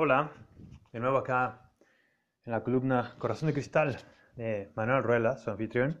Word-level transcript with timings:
Hola, 0.00 0.30
de 0.92 1.00
nuevo 1.00 1.18
acá 1.18 1.72
en 2.44 2.52
la 2.52 2.62
columna 2.62 3.16
Corazón 3.18 3.48
de 3.48 3.52
Cristal 3.52 3.98
de 4.36 4.70
Manuel 4.76 5.02
Ruela, 5.02 5.36
su 5.38 5.50
anfitrión. 5.50 6.00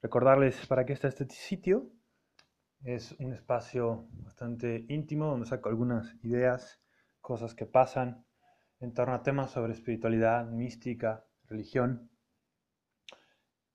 Recordarles 0.00 0.64
para 0.68 0.86
qué 0.86 0.92
está 0.92 1.08
este 1.08 1.28
sitio. 1.28 1.90
Es 2.84 3.16
un 3.18 3.32
espacio 3.32 4.06
bastante 4.22 4.86
íntimo 4.88 5.26
donde 5.26 5.46
saco 5.46 5.68
algunas 5.68 6.14
ideas, 6.22 6.80
cosas 7.20 7.56
que 7.56 7.66
pasan 7.66 8.24
en 8.78 8.94
torno 8.94 9.14
a 9.14 9.24
temas 9.24 9.50
sobre 9.50 9.72
espiritualidad, 9.72 10.46
mística, 10.46 11.26
religión. 11.48 12.12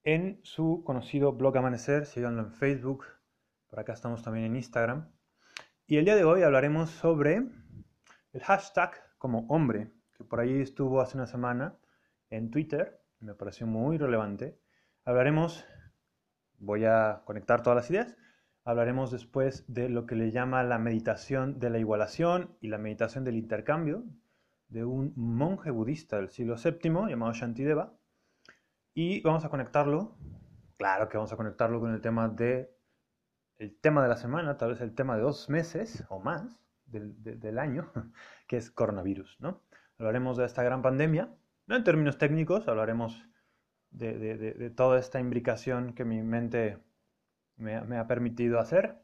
En 0.04 0.40
su 0.44 0.86
conocido 0.86 1.34
blog 1.34 1.58
Amanecer, 1.58 2.06
síganlo 2.06 2.44
en 2.44 2.54
Facebook, 2.54 3.04
por 3.68 3.82
acá 3.82 3.92
estamos 3.92 4.24
también 4.24 4.46
en 4.46 4.56
Instagram. 4.56 5.12
Y 5.86 5.98
el 5.98 6.06
día 6.06 6.16
de 6.16 6.24
hoy 6.24 6.44
hablaremos 6.44 6.92
sobre 6.92 7.42
el 8.32 8.42
hashtag 8.42 9.13
como 9.24 9.46
hombre, 9.48 9.90
que 10.18 10.26
por 10.26 10.42
ahí 10.42 10.60
estuvo 10.60 11.00
hace 11.00 11.16
una 11.16 11.28
semana 11.28 11.78
en 12.30 12.52
Twitter, 12.52 13.02
me 13.22 13.34
pareció 13.34 13.66
muy 13.66 13.98
relevante. 13.98 14.60
Hablaremos, 15.06 15.66
voy 16.60 16.84
a 16.84 17.22
conectar 17.24 17.64
todas 17.64 17.78
las 17.78 17.90
ideas, 17.90 18.18
hablaremos 18.66 19.12
después 19.12 19.64
de 19.74 19.88
lo 19.88 20.08
que 20.08 20.16
le 20.16 20.32
llama 20.32 20.62
la 20.64 20.78
meditación 20.78 21.58
de 21.58 21.70
la 21.70 21.80
igualación 21.80 22.58
y 22.60 22.68
la 22.68 22.78
meditación 22.78 23.24
del 23.24 23.38
intercambio 23.38 24.04
de 24.68 24.84
un 24.84 25.14
monje 25.16 25.72
budista 25.72 26.18
del 26.18 26.28
siglo 26.28 26.58
VII 26.62 27.08
llamado 27.08 27.32
Shantideva. 27.32 27.94
Y 28.94 29.22
vamos 29.22 29.46
a 29.46 29.50
conectarlo, 29.50 30.18
claro 30.76 31.08
que 31.08 31.16
vamos 31.16 31.32
a 31.32 31.38
conectarlo 31.38 31.80
con 31.80 31.94
el 31.94 32.02
tema 32.02 32.28
de 32.28 32.76
el 33.56 33.80
tema 33.80 34.04
de 34.04 34.10
la 34.10 34.18
semana, 34.18 34.58
tal 34.58 34.72
vez 34.72 34.82
el 34.82 34.94
tema 34.94 35.16
de 35.16 35.22
dos 35.22 35.50
meses 35.50 36.04
o 36.10 36.20
más, 36.20 36.60
del, 36.94 37.60
año, 37.60 37.92
que 38.48 38.58
es 38.58 38.72
coronavirus, 38.72 39.38
¿no? 39.40 39.62
Hablaremos 39.98 40.38
de 40.38 40.46
esta 40.46 40.64
gran 40.64 40.82
pandemia, 40.82 41.30
no 41.68 41.76
en 41.76 41.84
términos 41.84 42.18
técnicos, 42.18 42.68
hablaremos 42.68 43.28
de, 43.92 44.72
toda 44.76 45.00
esta 45.00 45.20
imbricación 45.20 45.94
que 45.94 46.04
mi 46.04 46.22
mente 46.22 46.80
me, 47.58 47.76
ha 47.76 48.08
permitido 48.08 48.60
hacer. 48.60 48.98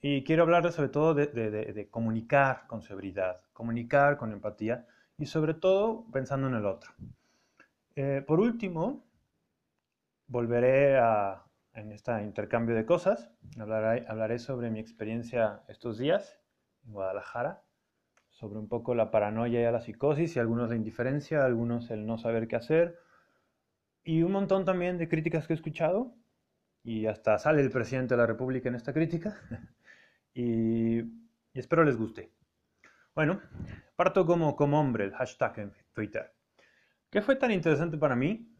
Y 0.00 0.22
quiero 0.24 0.42
hablar 0.42 0.70
sobre 0.70 0.90
todo 0.90 1.14
de, 1.14 1.88
comunicar 1.90 2.66
con 2.66 2.82
seguridad, 2.82 3.40
comunicar 3.52 4.16
con 4.16 4.32
empatía 4.32 4.86
y 5.18 5.26
sobre 5.26 5.54
todo 5.54 6.06
pensando 6.12 6.48
en 6.48 6.54
el 6.54 6.66
otro. 6.66 6.92
Eh, 7.96 8.22
por 8.26 8.40
último, 8.40 9.04
volveré 10.26 10.98
a, 10.98 11.44
en 11.74 11.92
este 11.92 12.22
intercambio 12.22 12.74
de 12.74 12.86
cosas, 12.86 13.30
hablaré, 13.58 14.04
hablaré 14.08 14.38
sobre 14.38 14.70
mi 14.70 14.80
experiencia 14.80 15.62
estos 15.68 15.98
días 15.98 16.38
en 16.84 16.92
Guadalajara, 16.92 17.62
sobre 18.30 18.58
un 18.58 18.68
poco 18.68 18.94
la 18.94 19.10
paranoia 19.10 19.60
y 19.60 19.72
la 19.72 19.80
psicosis, 19.80 20.36
y 20.36 20.38
algunos 20.38 20.68
la 20.68 20.76
indiferencia, 20.76 21.44
algunos 21.44 21.90
el 21.90 22.06
no 22.06 22.18
saber 22.18 22.48
qué 22.48 22.56
hacer, 22.56 22.98
y 24.02 24.22
un 24.22 24.32
montón 24.32 24.64
también 24.64 24.98
de 24.98 25.08
críticas 25.08 25.46
que 25.46 25.52
he 25.52 25.56
escuchado, 25.56 26.14
y 26.82 27.06
hasta 27.06 27.38
sale 27.38 27.62
el 27.62 27.70
presidente 27.70 28.14
de 28.14 28.18
la 28.18 28.26
República 28.26 28.68
en 28.68 28.74
esta 28.74 28.92
crítica, 28.92 29.40
y, 30.34 31.02
espero 31.54 31.84
les 31.84 31.96
guste. 31.96 32.32
Bueno, 33.14 33.40
parto 33.96 34.26
como, 34.26 34.56
como 34.56 34.80
hombre, 34.80 35.04
el 35.04 35.14
hashtag 35.14 35.58
en 35.60 35.72
Twitter. 35.92 36.34
¿Qué 37.10 37.22
fue 37.22 37.36
tan 37.36 37.52
interesante 37.52 37.96
para 37.96 38.16
mí? 38.16 38.50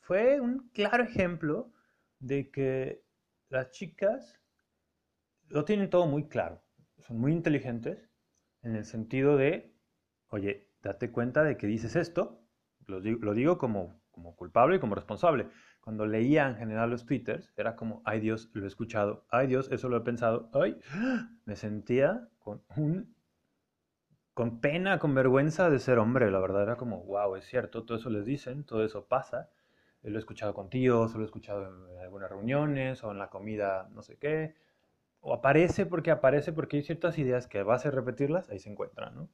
Fue 0.00 0.40
un 0.40 0.68
claro 0.70 1.04
ejemplo 1.04 1.72
de 2.18 2.50
que 2.50 3.04
las 3.48 3.70
chicas 3.70 4.40
lo 5.48 5.64
tienen 5.64 5.88
todo 5.88 6.06
muy 6.06 6.26
claro 6.28 6.60
son 7.02 7.18
muy 7.18 7.32
inteligentes 7.32 8.08
en 8.62 8.76
el 8.76 8.84
sentido 8.84 9.36
de, 9.36 9.74
oye, 10.28 10.70
date 10.82 11.10
cuenta 11.10 11.42
de 11.42 11.56
que 11.56 11.66
dices 11.66 11.96
esto, 11.96 12.40
lo 12.86 13.00
digo, 13.34 13.58
como, 13.58 14.00
como 14.10 14.36
culpable 14.36 14.76
y 14.76 14.80
como 14.80 14.94
responsable. 14.94 15.48
Cuando 15.80 16.06
leía 16.06 16.48
en 16.48 16.56
general 16.56 16.90
los 16.90 17.06
twitters, 17.06 17.52
era 17.56 17.74
como, 17.74 18.02
ay 18.04 18.20
Dios, 18.20 18.50
lo 18.52 18.64
he 18.64 18.68
escuchado, 18.68 19.26
ay 19.30 19.48
Dios, 19.48 19.68
eso 19.72 19.88
lo 19.88 19.96
he 19.96 20.00
pensado, 20.02 20.50
ay, 20.52 20.80
me 21.44 21.56
sentía 21.56 22.28
con 22.38 22.62
un 22.76 23.14
con 24.34 24.60
pena, 24.60 24.98
con 24.98 25.14
vergüenza 25.14 25.68
de 25.68 25.78
ser 25.78 25.98
hombre, 25.98 26.30
la 26.30 26.40
verdad 26.40 26.62
era 26.62 26.76
como, 26.76 27.04
wow, 27.04 27.36
es 27.36 27.44
cierto, 27.44 27.84
todo 27.84 27.98
eso 27.98 28.08
les 28.08 28.24
dicen, 28.24 28.64
todo 28.64 28.82
eso 28.82 29.06
pasa, 29.06 29.50
lo 30.02 30.16
he 30.16 30.18
escuchado 30.18 30.54
contigo, 30.54 31.06
lo 31.14 31.20
he 31.20 31.24
escuchado 31.24 31.66
en 31.66 31.98
algunas 32.00 32.30
reuniones 32.30 33.04
o 33.04 33.10
en 33.10 33.18
la 33.18 33.28
comida, 33.28 33.90
no 33.92 34.02
sé 34.02 34.16
qué, 34.16 34.54
o 35.22 35.32
aparece 35.32 35.86
porque 35.86 36.10
aparece 36.10 36.52
porque 36.52 36.76
hay 36.76 36.82
ciertas 36.82 37.16
ideas 37.16 37.46
que 37.46 37.62
vas 37.62 37.86
a 37.86 37.90
repetirlas, 37.90 38.50
ahí 38.50 38.58
se 38.58 38.70
encuentran, 38.70 39.14
¿no? 39.14 39.28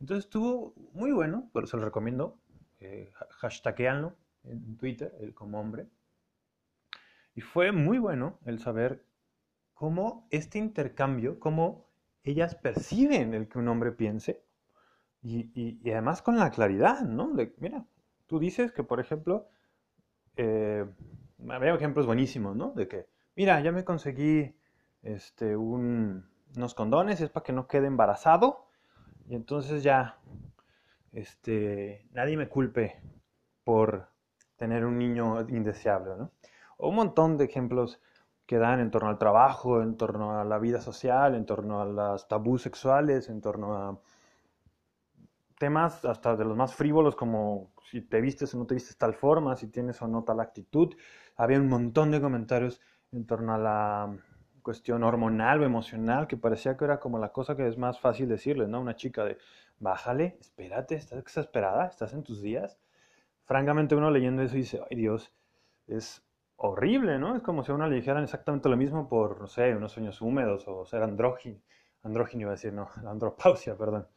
Entonces 0.00 0.24
estuvo 0.24 0.74
muy 0.92 1.12
bueno, 1.12 1.50
pero 1.52 1.66
se 1.66 1.76
lo 1.76 1.84
recomiendo, 1.84 2.38
eh, 2.80 3.12
hashtagueanlo 3.30 4.16
en 4.44 4.76
Twitter, 4.76 5.14
el 5.20 5.34
como 5.34 5.60
hombre. 5.60 5.88
Y 7.34 7.40
fue 7.40 7.72
muy 7.72 7.98
bueno 7.98 8.38
el 8.44 8.60
saber 8.60 9.04
cómo 9.74 10.26
este 10.30 10.58
intercambio, 10.58 11.40
cómo 11.40 11.88
ellas 12.22 12.54
perciben 12.54 13.34
el 13.34 13.48
que 13.48 13.58
un 13.58 13.68
hombre 13.68 13.92
piense, 13.92 14.42
y, 15.22 15.80
además 15.90 16.22
con 16.22 16.38
la 16.38 16.50
claridad, 16.50 17.00
¿no? 17.00 17.32
mira, 17.56 17.86
tú 18.26 18.38
dices 18.38 18.72
que, 18.72 18.84
por 18.84 19.00
ejemplo, 19.00 19.48
eh, 20.36 20.84
había 21.48 21.74
ejemplos 21.74 22.06
buenísimos, 22.06 22.54
¿no? 22.54 22.72
De 22.72 22.88
que, 22.88 23.06
mira, 23.34 23.60
ya 23.62 23.72
me 23.72 23.84
conseguí 23.84 24.54
este, 25.04 25.56
unos 25.56 26.74
condones, 26.74 27.20
es 27.20 27.30
para 27.30 27.44
que 27.44 27.52
no 27.52 27.68
quede 27.68 27.86
embarazado. 27.86 28.66
Y 29.28 29.34
entonces 29.34 29.82
ya, 29.82 30.18
este, 31.12 32.06
nadie 32.12 32.36
me 32.36 32.48
culpe 32.48 33.00
por 33.62 34.08
tener 34.56 34.84
un 34.84 34.98
niño 34.98 35.40
indeseable, 35.48 36.16
¿no? 36.16 36.32
O 36.76 36.88
un 36.88 36.96
montón 36.96 37.36
de 37.36 37.44
ejemplos 37.44 38.00
que 38.46 38.58
dan 38.58 38.80
en 38.80 38.90
torno 38.90 39.08
al 39.08 39.18
trabajo, 39.18 39.80
en 39.82 39.96
torno 39.96 40.38
a 40.38 40.44
la 40.44 40.58
vida 40.58 40.80
social, 40.80 41.34
en 41.34 41.46
torno 41.46 41.80
a 41.80 41.84
los 41.84 42.28
tabús 42.28 42.62
sexuales, 42.62 43.28
en 43.28 43.40
torno 43.40 43.74
a 43.74 43.98
temas 45.58 46.04
hasta 46.04 46.36
de 46.36 46.44
los 46.44 46.56
más 46.56 46.74
frívolos 46.74 47.16
como 47.16 47.72
si 47.90 48.02
te 48.02 48.20
vistes 48.20 48.54
o 48.54 48.58
no 48.58 48.66
te 48.66 48.74
vistes 48.74 48.98
tal 48.98 49.14
forma, 49.14 49.56
si 49.56 49.68
tienes 49.68 50.02
o 50.02 50.08
no 50.08 50.24
tal 50.24 50.40
actitud. 50.40 50.94
Había 51.36 51.58
un 51.58 51.68
montón 51.68 52.10
de 52.10 52.20
comentarios 52.20 52.80
en 53.12 53.26
torno 53.26 53.54
a 53.54 53.58
la 53.58 54.16
cuestión 54.64 55.04
hormonal 55.04 55.60
o 55.60 55.64
emocional 55.64 56.26
que 56.26 56.38
parecía 56.38 56.76
que 56.76 56.86
era 56.86 56.98
como 56.98 57.18
la 57.18 57.32
cosa 57.32 57.54
que 57.54 57.68
es 57.68 57.76
más 57.76 58.00
fácil 58.00 58.28
decirle, 58.28 58.66
¿no? 58.66 58.80
Una 58.80 58.96
chica 58.96 59.22
de, 59.22 59.36
bájale, 59.78 60.38
espérate, 60.40 60.94
estás 60.94 61.18
exasperada, 61.18 61.86
estás 61.86 62.14
en 62.14 62.24
tus 62.24 62.40
días. 62.40 62.78
Francamente 63.44 63.94
uno 63.94 64.10
leyendo 64.10 64.42
eso 64.42 64.56
dice, 64.56 64.80
ay 64.90 64.96
Dios, 64.96 65.32
es 65.86 66.24
horrible, 66.56 67.18
¿no? 67.18 67.36
Es 67.36 67.42
como 67.42 67.62
si 67.62 67.72
a 67.72 67.74
uno 67.74 67.86
le 67.86 67.96
dijeran 67.96 68.24
exactamente 68.24 68.70
lo 68.70 68.78
mismo 68.78 69.06
por, 69.06 69.38
no 69.38 69.46
sé, 69.46 69.76
unos 69.76 69.92
sueños 69.92 70.22
húmedos 70.22 70.66
o 70.66 70.86
ser 70.86 71.02
andrógino, 71.02 71.60
andrógino 72.02 72.42
iba 72.42 72.52
a 72.52 72.54
decir, 72.54 72.72
no, 72.72 72.88
la 73.02 73.10
andropausia, 73.10 73.76
perdón. 73.76 74.08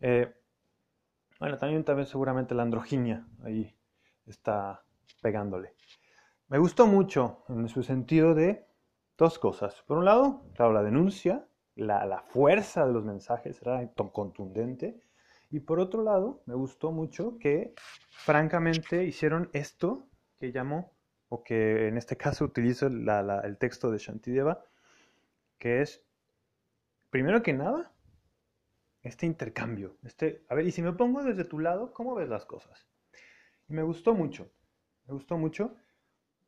Eh, 0.00 0.30
bueno, 1.40 1.56
también, 1.56 1.82
también 1.82 2.06
seguramente 2.06 2.54
la 2.54 2.62
androginia 2.62 3.26
ahí 3.42 3.74
está 4.26 4.84
pegándole. 5.22 5.74
Me 6.48 6.58
gustó 6.58 6.86
mucho 6.86 7.44
en 7.48 7.68
su 7.68 7.82
sentido 7.82 8.34
de 8.34 8.67
dos 9.18 9.38
cosas. 9.38 9.82
Por 9.86 9.98
un 9.98 10.04
lado, 10.04 10.44
claro, 10.54 10.72
la 10.72 10.82
denuncia, 10.82 11.46
la, 11.74 12.22
fuerza 12.22 12.86
de 12.86 12.92
los 12.92 13.04
mensajes 13.04 13.60
era 13.60 13.86
contundente. 14.12 15.02
Y 15.50 15.60
por 15.60 15.80
otro 15.80 16.02
lado, 16.02 16.42
me 16.46 16.54
gustó 16.54 16.92
mucho 16.92 17.36
que 17.38 17.74
francamente 18.10 19.04
hicieron 19.04 19.50
esto 19.52 20.08
que 20.38 20.48
llamo, 20.48 20.96
o 21.28 21.42
que 21.42 21.88
en 21.88 21.98
este 21.98 22.16
caso 22.16 22.44
utilizo 22.44 22.86
el 22.86 23.58
texto 23.58 23.90
de 23.90 23.98
Shantideva, 23.98 24.64
que 25.58 25.82
es, 25.82 26.02
primero 27.10 27.42
que 27.42 27.52
nada, 27.52 27.92
este 29.02 29.26
intercambio. 29.26 29.96
Este, 30.04 30.44
a 30.48 30.54
ver, 30.54 30.66
y 30.66 30.70
si 30.70 30.80
me 30.80 30.92
pongo 30.92 31.22
desde 31.24 31.44
tu 31.44 31.58
lado, 31.58 31.92
¿cómo 31.92 32.14
ves 32.14 32.28
las 32.28 32.46
cosas? 32.46 32.86
Y 33.68 33.74
me 33.74 33.82
gustó 33.82 34.14
mucho, 34.14 34.50
me 35.06 35.14
gustó 35.14 35.36
mucho. 35.36 35.74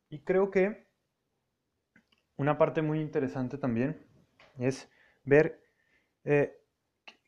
Y 0.09 0.21
creo 0.21 0.51
que 0.51 0.90
una 2.41 2.57
parte 2.57 2.81
muy 2.81 3.03
interesante 3.03 3.59
también 3.59 3.99
es 4.59 4.91
ver 5.25 5.61
eh, 6.25 6.59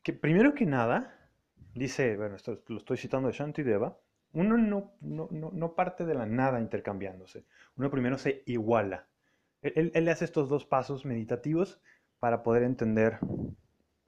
que, 0.03 0.15
primero 0.15 0.55
que 0.55 0.65
nada, 0.65 1.29
dice, 1.75 2.17
bueno, 2.17 2.37
lo 2.69 2.79
estoy 2.79 2.97
citando 2.97 3.29
de 3.29 3.35
Shantideva, 3.35 3.99
uno 4.33 4.57
no, 4.57 4.95
no, 5.03 5.75
parte 5.75 6.07
de 6.07 6.15
la 6.15 6.25
nada 6.25 6.61
intercambiándose, 6.61 7.45
uno 7.77 7.91
primero 7.91 8.17
se 8.17 8.43
iguala. 8.47 9.07
Él, 9.61 9.93
él, 9.95 10.09
hace 10.09 10.25
estos 10.25 10.49
dos 10.49 10.65
pasos 10.65 11.05
meditativos 11.05 11.79
para 12.19 12.43
poder 12.43 12.63
entender, 12.63 13.19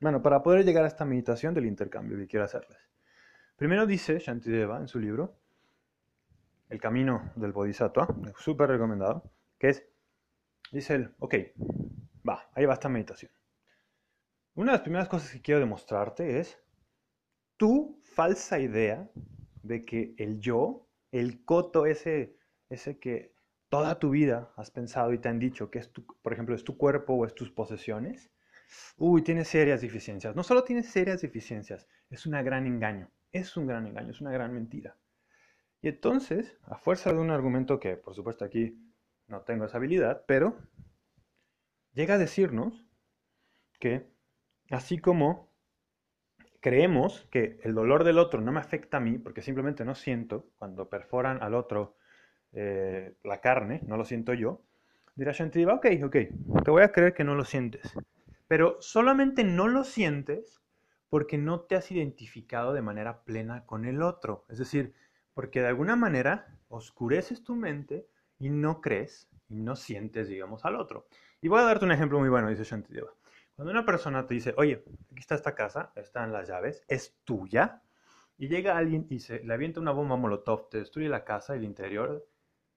bueno, 0.00 0.22
para 0.22 0.42
poder 0.42 0.64
llegar 0.64 0.84
a 0.84 0.88
esta 0.88 1.04
meditación 1.04 1.52
del 1.52 1.66
intercambio 1.66 2.16
que 2.16 2.28
quiero 2.28 2.46
hacerles. 2.46 2.78
Primero 3.56 3.86
dice 3.86 4.20
Shantideva 4.20 4.78
en 4.78 4.88
su 4.88 4.98
libro, 4.98 5.36
El 6.70 6.80
camino 6.80 7.30
del 7.36 7.52
Bodhisattva, 7.52 8.08
súper 8.38 8.70
recomendado, 8.70 9.30
que 9.58 9.68
es 9.68 9.86
Dice 10.74 10.96
él, 10.96 11.14
ok, 11.20 11.36
va, 12.28 12.50
ahí 12.52 12.66
va 12.66 12.74
esta 12.74 12.88
meditación. 12.88 13.30
Una 14.56 14.72
de 14.72 14.78
las 14.78 14.82
primeras 14.82 15.08
cosas 15.08 15.30
que 15.30 15.40
quiero 15.40 15.60
demostrarte 15.60 16.40
es 16.40 16.58
tu 17.56 18.00
falsa 18.02 18.58
idea 18.58 19.08
de 19.62 19.84
que 19.84 20.16
el 20.18 20.40
yo, 20.40 20.88
el 21.12 21.44
coto 21.44 21.86
ese, 21.86 22.36
ese 22.70 22.98
que 22.98 23.36
toda 23.68 24.00
tu 24.00 24.10
vida 24.10 24.52
has 24.56 24.72
pensado 24.72 25.12
y 25.12 25.18
te 25.18 25.28
han 25.28 25.38
dicho 25.38 25.70
que 25.70 25.78
es 25.78 25.92
tu, 25.92 26.04
por 26.04 26.32
ejemplo, 26.32 26.56
es 26.56 26.64
tu 26.64 26.76
cuerpo 26.76 27.14
o 27.14 27.24
es 27.24 27.36
tus 27.36 27.52
posesiones, 27.52 28.32
uy, 28.96 29.22
tiene 29.22 29.44
serias 29.44 29.80
deficiencias. 29.80 30.34
No 30.34 30.42
solo 30.42 30.64
tiene 30.64 30.82
serias 30.82 31.22
deficiencias, 31.22 31.86
es 32.10 32.26
un 32.26 32.32
gran 32.32 32.66
engaño, 32.66 33.12
es 33.30 33.56
un 33.56 33.68
gran 33.68 33.86
engaño, 33.86 34.10
es 34.10 34.20
una 34.20 34.32
gran 34.32 34.52
mentira. 34.52 34.96
Y 35.80 35.86
entonces, 35.86 36.58
a 36.64 36.78
fuerza 36.78 37.12
de 37.12 37.20
un 37.20 37.30
argumento 37.30 37.78
que, 37.78 37.96
por 37.96 38.16
supuesto, 38.16 38.44
aquí 38.44 38.76
no 39.28 39.42
tengo 39.42 39.64
esa 39.64 39.78
habilidad, 39.78 40.24
pero 40.26 40.56
llega 41.92 42.14
a 42.14 42.18
decirnos 42.18 42.86
que 43.78 44.06
así 44.70 44.98
como 44.98 45.52
creemos 46.60 47.26
que 47.30 47.60
el 47.62 47.74
dolor 47.74 48.04
del 48.04 48.18
otro 48.18 48.40
no 48.40 48.52
me 48.52 48.60
afecta 48.60 48.96
a 48.96 49.00
mí, 49.00 49.18
porque 49.18 49.42
simplemente 49.42 49.84
no 49.84 49.94
siento, 49.94 50.48
cuando 50.56 50.88
perforan 50.88 51.42
al 51.42 51.54
otro 51.54 51.96
eh, 52.52 53.14
la 53.22 53.40
carne, 53.40 53.82
no 53.86 53.96
lo 53.96 54.04
siento 54.04 54.32
yo, 54.32 54.62
dirá 55.14 55.32
Shantiba, 55.32 55.74
ok, 55.74 55.86
ok, 56.04 56.16
te 56.64 56.70
voy 56.70 56.82
a 56.82 56.92
creer 56.92 57.14
que 57.14 57.24
no 57.24 57.34
lo 57.34 57.44
sientes. 57.44 57.92
Pero 58.48 58.76
solamente 58.80 59.44
no 59.44 59.68
lo 59.68 59.84
sientes 59.84 60.62
porque 61.08 61.38
no 61.38 61.60
te 61.60 61.76
has 61.76 61.90
identificado 61.90 62.72
de 62.72 62.82
manera 62.82 63.24
plena 63.24 63.66
con 63.66 63.84
el 63.84 64.02
otro. 64.02 64.44
Es 64.48 64.58
decir, 64.58 64.94
porque 65.34 65.60
de 65.60 65.68
alguna 65.68 65.96
manera 65.96 66.56
oscureces 66.68 67.44
tu 67.44 67.56
mente 67.56 68.06
y 68.44 68.50
no 68.50 68.82
crees 68.82 69.26
y 69.48 69.54
no 69.54 69.74
sientes, 69.74 70.28
digamos, 70.28 70.66
al 70.66 70.76
otro. 70.76 71.06
Y 71.40 71.48
voy 71.48 71.60
a 71.60 71.64
darte 71.64 71.86
un 71.86 71.92
ejemplo 71.92 72.18
muy 72.18 72.28
bueno, 72.28 72.50
dice 72.50 72.64
Shantideva. 72.64 73.10
Cuando 73.56 73.72
una 73.72 73.86
persona 73.86 74.26
te 74.26 74.34
dice, 74.34 74.52
oye, 74.58 74.84
aquí 75.10 75.20
está 75.20 75.34
esta 75.34 75.54
casa, 75.54 75.92
están 75.96 76.30
las 76.30 76.46
llaves, 76.46 76.84
es 76.88 77.16
tuya, 77.24 77.82
y 78.36 78.48
llega 78.48 78.76
alguien 78.76 79.06
y 79.08 79.20
se 79.20 79.42
le 79.42 79.54
avienta 79.54 79.80
una 79.80 79.92
bomba 79.92 80.16
molotov, 80.16 80.68
te 80.68 80.78
destruye 80.78 81.08
la 81.08 81.24
casa 81.24 81.54
y 81.54 81.60
el 81.60 81.64
interior, 81.64 82.28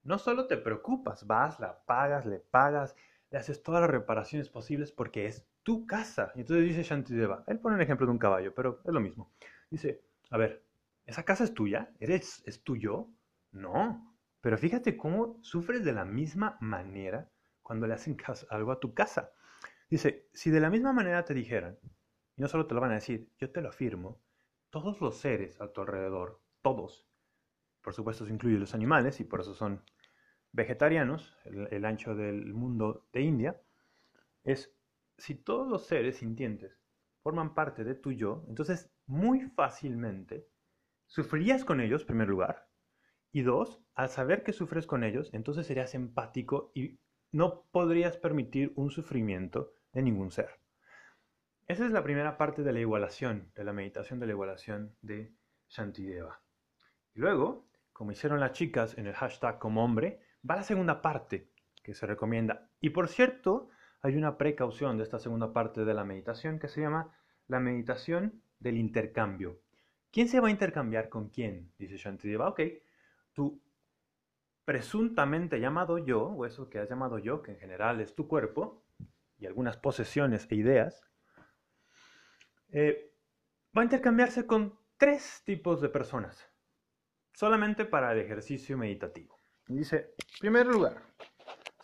no 0.04 0.18
solo 0.18 0.48
te 0.48 0.56
preocupas, 0.56 1.28
vas, 1.28 1.60
la 1.60 1.84
pagas, 1.86 2.26
le 2.26 2.40
pagas, 2.40 2.96
le 3.30 3.38
haces 3.38 3.62
todas 3.62 3.82
las 3.82 3.90
reparaciones 3.90 4.48
posibles 4.48 4.94
porque 4.94 5.26
es 5.26 5.46
tu 5.64 5.86
casa. 5.86 6.32
Y 6.36 6.42
entonces 6.42 6.66
dice 6.66 6.84
Shantideva, 6.84 7.44
él 7.48 7.60
pone 7.60 7.76
un 7.76 7.82
ejemplo 7.82 8.06
de 8.06 8.14
un 8.14 8.20
caballo, 8.20 8.56
pero 8.56 8.80
es 8.86 8.94
lo 8.94 9.02
mismo. 9.02 9.34
Dice, 9.70 10.02
a 10.30 10.38
ver, 10.38 10.64
¿esa 11.06 11.24
casa 11.24 11.44
es 11.44 11.54
tuya? 11.54 11.92
¿Eres, 12.00 12.42
¿Es 12.46 12.64
tuyo? 12.64 13.10
No. 13.52 14.07
Pero 14.48 14.58
fíjate 14.58 14.96
cómo 14.96 15.40
sufres 15.44 15.84
de 15.84 15.92
la 15.92 16.06
misma 16.06 16.58
manera 16.62 17.30
cuando 17.62 17.86
le 17.86 17.96
hacen 17.96 18.16
algo 18.50 18.72
a 18.72 18.80
tu 18.80 18.94
casa. 18.94 19.34
Dice, 19.90 20.30
si 20.32 20.52
de 20.52 20.62
la 20.62 20.70
misma 20.70 20.94
manera 20.94 21.26
te 21.26 21.34
dijeran, 21.34 21.78
y 22.38 22.42
no 22.42 22.48
solo 22.48 22.66
te 22.66 22.74
lo 22.74 22.80
van 22.80 22.92
a 22.92 22.94
decir, 22.94 23.30
yo 23.38 23.52
te 23.52 23.60
lo 23.60 23.68
afirmo, 23.68 24.22
todos 24.70 25.02
los 25.02 25.18
seres 25.18 25.60
a 25.60 25.74
tu 25.74 25.82
alrededor, 25.82 26.42
todos, 26.62 27.10
por 27.82 27.94
supuesto 27.94 28.26
se 28.26 28.32
incluyen 28.32 28.62
los 28.62 28.74
animales 28.74 29.20
y 29.20 29.26
por 29.26 29.42
eso 29.42 29.54
son 29.54 29.84
vegetarianos, 30.54 31.38
el, 31.44 31.84
ancho 31.84 32.16
del 32.16 32.54
mundo 32.54 33.06
de 33.12 33.24
India, 33.24 33.62
es 34.46 34.74
si 35.18 35.36
todos 35.36 35.68
los 35.68 35.88
seres 35.88 36.20
sintientes 36.20 36.80
forman 37.22 37.54
parte 37.54 37.84
de 37.84 37.96
tu 37.96 38.14
yo, 38.14 38.46
entonces 38.48 38.94
muy 39.08 39.42
fácilmente 39.42 40.48
sufrirías 41.06 41.66
con 41.66 41.82
ellos, 41.82 42.04
en 42.04 42.08
primer 42.08 42.30
lugar, 42.30 42.67
y 43.38 43.44
dos, 43.44 43.80
al 43.94 44.10
saber 44.10 44.42
que 44.42 44.52
sufres 44.52 44.88
con 44.88 45.04
ellos, 45.04 45.30
entonces 45.32 45.68
serías 45.68 45.94
empático 45.94 46.72
y 46.74 46.98
no 47.32 47.66
podrías 47.70 48.18
permitir 48.18 48.74
un 48.76 48.90
sufrimiento 48.90 49.74
de 49.94 50.02
ningún 50.02 50.32
ser. 50.32 50.50
Esa 51.68 51.86
es 51.86 51.92
la 51.92 52.04
primera 52.04 52.36
parte 52.36 52.64
de 52.64 52.74
la 52.74 52.80
igualación, 52.80 53.52
de 53.54 53.64
la 53.64 53.74
meditación 53.74 54.20
de 54.20 54.26
la 54.26 54.32
igualación 54.32 54.96
de 55.04 55.36
Shantideva. 55.70 56.42
Y 57.14 57.20
luego, 57.20 57.68
como 57.94 58.12
hicieron 58.12 58.40
las 58.40 58.54
chicas 58.54 58.98
en 58.98 59.06
el 59.06 59.14
hashtag 59.14 59.60
como 59.60 59.86
hombre, 59.86 60.20
va 60.50 60.56
la 60.56 60.64
segunda 60.64 61.04
parte 61.04 61.52
que 61.84 61.94
se 61.94 62.08
recomienda. 62.08 62.72
Y 62.82 62.90
por 62.90 63.08
cierto, 63.08 63.70
hay 64.02 64.16
una 64.16 64.40
precaución 64.40 64.98
de 64.98 65.04
esta 65.04 65.20
segunda 65.20 65.54
parte 65.54 65.86
de 65.86 65.94
la 65.94 66.04
meditación 66.04 66.58
que 66.58 66.70
se 66.70 66.82
llama 66.82 67.16
la 67.48 67.60
meditación 67.60 68.42
del 68.58 68.80
intercambio. 68.80 69.60
¿Quién 70.12 70.28
se 70.28 70.40
va 70.40 70.48
a 70.48 70.52
intercambiar 70.52 71.10
con 71.10 71.30
quién? 71.30 71.72
Dice 71.78 71.98
Shantideva. 71.98 72.50
Ok, 72.50 72.62
tu 73.38 73.62
presuntamente 74.66 75.60
llamado 75.60 76.00
yo, 76.00 76.24
o 76.24 76.46
eso 76.48 76.70
que 76.70 76.80
has 76.80 76.90
llamado 76.90 77.20
yo, 77.20 77.44
que 77.44 77.52
en 77.52 77.60
general 77.60 78.02
es 78.02 78.16
tu 78.16 78.28
cuerpo, 78.28 78.84
y 79.38 79.46
algunas 79.46 79.78
posesiones 79.78 80.48
e 80.50 80.56
ideas, 80.56 81.06
eh, 82.70 83.14
va 83.78 83.84
a 83.84 83.86
intercambiarse 83.86 84.48
con 84.48 84.78
tres 84.98 85.44
tipos 85.46 85.82
de 85.82 85.90
personas, 85.90 86.52
solamente 87.32 87.86
para 87.86 88.12
el 88.12 88.20
ejercicio 88.20 88.76
meditativo. 88.76 89.38
dice, 89.68 90.16
en 90.18 90.40
primer 90.40 90.66
lugar, 90.66 91.04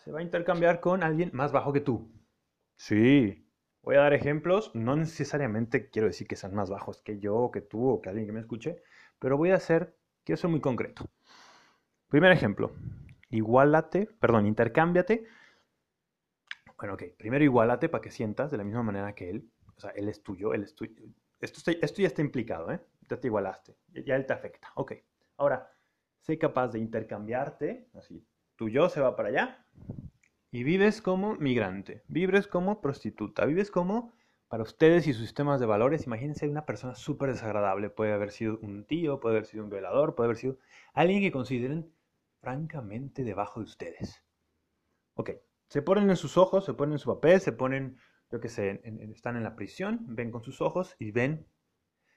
se 0.02 0.10
va 0.10 0.18
a 0.18 0.22
intercambiar 0.22 0.80
con 0.80 1.04
alguien 1.04 1.30
más 1.32 1.52
bajo 1.52 1.72
que 1.72 1.80
tú. 1.80 2.12
Sí, 2.74 3.48
voy 3.80 3.94
a 3.94 4.00
dar 4.00 4.12
ejemplos, 4.12 4.72
no 4.74 4.96
necesariamente 4.96 5.88
quiero 5.88 6.08
decir 6.08 6.26
que 6.26 6.34
sean 6.34 6.54
más 6.54 6.68
bajos 6.68 7.00
que 7.00 7.20
yo, 7.20 7.50
que 7.52 7.60
tú 7.60 7.88
o 7.88 8.02
que 8.02 8.08
alguien 8.08 8.26
que 8.26 8.32
me 8.32 8.40
escuche, 8.40 8.82
pero 9.20 9.38
voy 9.38 9.52
a 9.52 9.56
hacer, 9.56 9.96
quiero 10.24 10.40
ser 10.40 10.50
muy 10.50 10.60
concreto. 10.60 11.08
Primer 12.14 12.30
ejemplo, 12.30 12.70
igualate, 13.30 14.06
perdón, 14.20 14.46
intercámbiate 14.46 15.26
bueno, 16.78 16.94
ok, 16.94 17.02
primero 17.18 17.42
igualate 17.42 17.88
para 17.88 18.02
que 18.02 18.12
sientas 18.12 18.52
de 18.52 18.56
la 18.56 18.62
misma 18.62 18.84
manera 18.84 19.16
que 19.16 19.30
él. 19.30 19.50
O 19.76 19.80
sea, 19.80 19.90
él 19.90 20.08
es 20.08 20.22
tuyo, 20.22 20.54
él 20.54 20.62
es 20.62 20.76
tuyo. 20.76 20.94
Esto, 21.40 21.72
esto 21.72 22.02
ya 22.02 22.06
está 22.06 22.22
implicado, 22.22 22.70
¿eh? 22.70 22.78
Ya 23.10 23.18
te 23.18 23.26
igualaste, 23.26 23.74
ya 24.06 24.14
él 24.14 24.26
te 24.26 24.32
afecta. 24.32 24.68
Ok, 24.76 24.92
ahora, 25.38 25.68
sé 26.20 26.38
capaz 26.38 26.68
de 26.68 26.78
intercambiarte, 26.78 27.88
así, 27.94 28.24
tu 28.54 28.68
yo 28.68 28.88
se 28.88 29.00
va 29.00 29.16
para 29.16 29.30
allá 29.30 29.66
y 30.52 30.62
vives 30.62 31.02
como 31.02 31.34
migrante, 31.34 32.04
vives 32.06 32.46
como 32.46 32.80
prostituta, 32.80 33.44
vives 33.44 33.72
como, 33.72 34.12
para 34.46 34.62
ustedes 34.62 35.08
y 35.08 35.14
sus 35.14 35.22
sistemas 35.22 35.58
de 35.58 35.66
valores, 35.66 36.06
imagínense 36.06 36.48
una 36.48 36.64
persona 36.64 36.94
súper 36.94 37.32
desagradable, 37.32 37.90
puede 37.90 38.12
haber 38.12 38.30
sido 38.30 38.60
un 38.62 38.84
tío, 38.84 39.18
puede 39.18 39.34
haber 39.34 39.46
sido 39.46 39.64
un 39.64 39.70
violador, 39.70 40.14
puede 40.14 40.28
haber 40.28 40.36
sido 40.36 40.58
alguien 40.92 41.20
que 41.20 41.32
consideren 41.32 41.92
francamente 42.44 43.24
debajo 43.24 43.60
de 43.60 43.64
ustedes. 43.64 44.22
Ok, 45.14 45.30
se 45.68 45.80
ponen 45.80 46.10
en 46.10 46.16
sus 46.16 46.36
ojos, 46.36 46.66
se 46.66 46.74
ponen 46.74 46.92
en 46.92 46.98
su 46.98 47.08
papel, 47.08 47.40
se 47.40 47.52
ponen, 47.52 47.96
yo 48.30 48.38
qué 48.38 48.50
sé, 48.50 48.82
están 49.14 49.36
en 49.36 49.44
la 49.44 49.56
prisión, 49.56 50.04
ven 50.08 50.30
con 50.30 50.42
sus 50.42 50.60
ojos 50.60 50.94
y 50.98 51.10
ven 51.10 51.46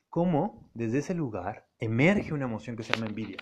cómo 0.09 0.69
desde 0.73 0.97
ese 0.97 1.13
lugar 1.13 1.69
emerge 1.79 2.33
una 2.33 2.43
emoción 2.43 2.75
que 2.75 2.83
se 2.83 2.93
llama 2.93 3.07
envidia. 3.07 3.37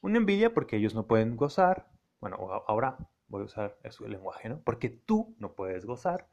Una 0.00 0.16
envidia 0.16 0.54
porque 0.54 0.76
ellos 0.76 0.94
no 0.94 1.06
pueden 1.06 1.36
gozar, 1.36 1.90
bueno, 2.20 2.36
ahora 2.66 2.96
voy 3.26 3.42
a 3.42 3.44
usar 3.44 3.78
el 3.82 4.10
lenguaje, 4.10 4.48
¿no? 4.48 4.62
Porque 4.62 4.88
tú 4.88 5.36
no 5.38 5.52
puedes 5.52 5.84
gozar, 5.84 6.26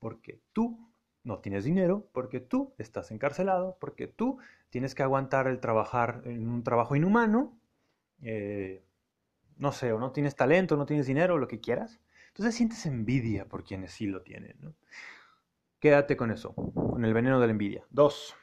porque 0.00 0.42
tú 0.52 0.90
no 1.22 1.38
tienes 1.38 1.62
dinero, 1.62 2.08
porque 2.12 2.40
tú 2.40 2.74
estás 2.78 3.12
encarcelado, 3.12 3.76
porque 3.80 4.08
tú 4.08 4.38
tienes 4.70 4.96
que 4.96 5.04
aguantar 5.04 5.46
el 5.46 5.60
trabajar 5.60 6.22
en 6.24 6.48
un 6.48 6.64
trabajo 6.64 6.96
inhumano, 6.96 7.56
eh, 8.22 8.82
no 9.60 9.72
sé, 9.72 9.92
o 9.92 9.98
no 9.98 10.10
tienes 10.10 10.34
talento, 10.34 10.76
no 10.76 10.86
tienes 10.86 11.06
dinero, 11.06 11.38
lo 11.38 11.46
que 11.46 11.60
quieras. 11.60 12.00
Entonces 12.28 12.54
sientes 12.54 12.86
envidia 12.86 13.46
por 13.46 13.62
quienes 13.62 13.92
sí 13.92 14.06
lo 14.06 14.22
tienen. 14.22 14.56
Quédate 15.78 16.16
con 16.16 16.30
eso, 16.30 16.54
con 16.54 17.04
el 17.04 17.12
veneno 17.12 17.38
de 17.40 17.46
la 17.46 17.52
envidia. 17.52 17.84
Dos. 17.90 18.34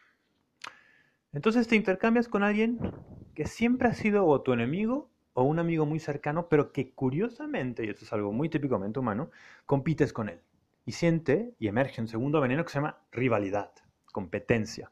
Entonces 1.34 1.68
te 1.68 1.76
intercambias 1.76 2.28
con 2.28 2.44
alguien 2.44 2.80
que 3.34 3.46
siempre 3.46 3.88
ha 3.88 3.94
sido 3.94 4.26
o 4.26 4.42
tu 4.42 4.54
enemigo 4.54 5.10
o 5.34 5.44
un 5.44 5.60
amigo 5.60 5.86
muy 5.86 6.00
cercano, 6.00 6.50
pero 6.50 6.72
que 6.72 6.94
curiosamente, 6.94 7.86
y 7.86 7.90
esto 7.90 8.06
es 8.06 8.14
algo 8.14 8.32
muy 8.32 8.50
típicamente 8.50 9.00
humano, 9.00 9.32
compites 9.66 10.14
con 10.14 10.30
él. 10.30 10.42
Y 10.86 10.94
siente 10.94 11.54
y 11.60 11.68
emerge 11.68 12.00
un 12.00 12.08
segundo 12.08 12.42
veneno 12.42 12.64
que 12.64 12.72
se 12.72 12.78
llama 12.78 13.00
rivalidad, 13.12 13.72
competencia. 14.12 14.92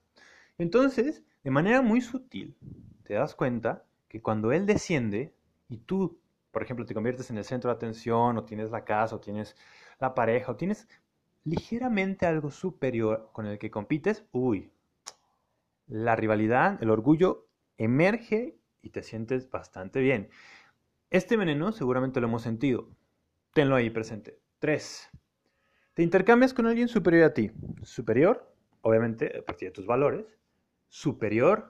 Entonces, 0.58 1.24
de 1.44 1.52
manera 1.52 1.82
muy 1.82 2.02
sutil, 2.02 2.58
te 3.04 3.14
das 3.14 3.36
cuenta 3.36 3.86
que 4.08 4.22
cuando 4.22 4.52
él 4.52 4.66
desciende 4.66 5.34
y 5.68 5.78
tú 5.78 6.20
por 6.56 6.64
ejemplo, 6.64 6.86
te 6.86 6.94
conviertes 6.94 7.30
en 7.32 7.38
el 7.38 7.44
centro 7.44 7.70
de 7.70 7.76
atención, 7.76 8.38
o 8.38 8.46
tienes 8.46 8.72
la 8.72 8.86
casa, 8.86 9.18
o 9.18 9.20
tienes 9.20 9.58
la 10.00 10.16
pareja, 10.16 10.54
o 10.54 10.56
tienes 10.56 10.88
ligeramente 11.44 12.26
algo 12.26 12.50
superior 12.50 13.30
con 13.34 13.46
el 13.46 13.60
que 13.60 13.70
compites, 13.70 14.26
uy, 14.32 14.72
la 15.86 16.16
rivalidad, 16.16 16.82
el 16.82 16.92
orgullo 16.92 17.50
emerge 17.78 18.58
y 18.82 18.92
te 18.92 19.04
sientes 19.04 19.52
bastante 19.52 20.00
bien. 20.00 20.30
Este 21.10 21.36
veneno 21.36 21.74
seguramente 21.74 22.22
lo 22.22 22.28
hemos 22.28 22.44
sentido. 22.44 22.88
Tenlo 23.54 23.76
ahí 23.76 23.90
presente. 23.90 24.40
Tres. 24.60 25.10
Te 25.94 26.04
intercambias 26.04 26.54
con 26.54 26.68
alguien 26.68 26.88
superior 26.88 27.26
a 27.26 27.34
ti. 27.34 27.52
Superior, 27.84 28.50
obviamente, 28.80 29.40
a 29.40 29.42
partir 29.42 29.68
de 29.68 29.74
tus 29.74 29.86
valores. 29.86 30.40
Superior, 30.88 31.70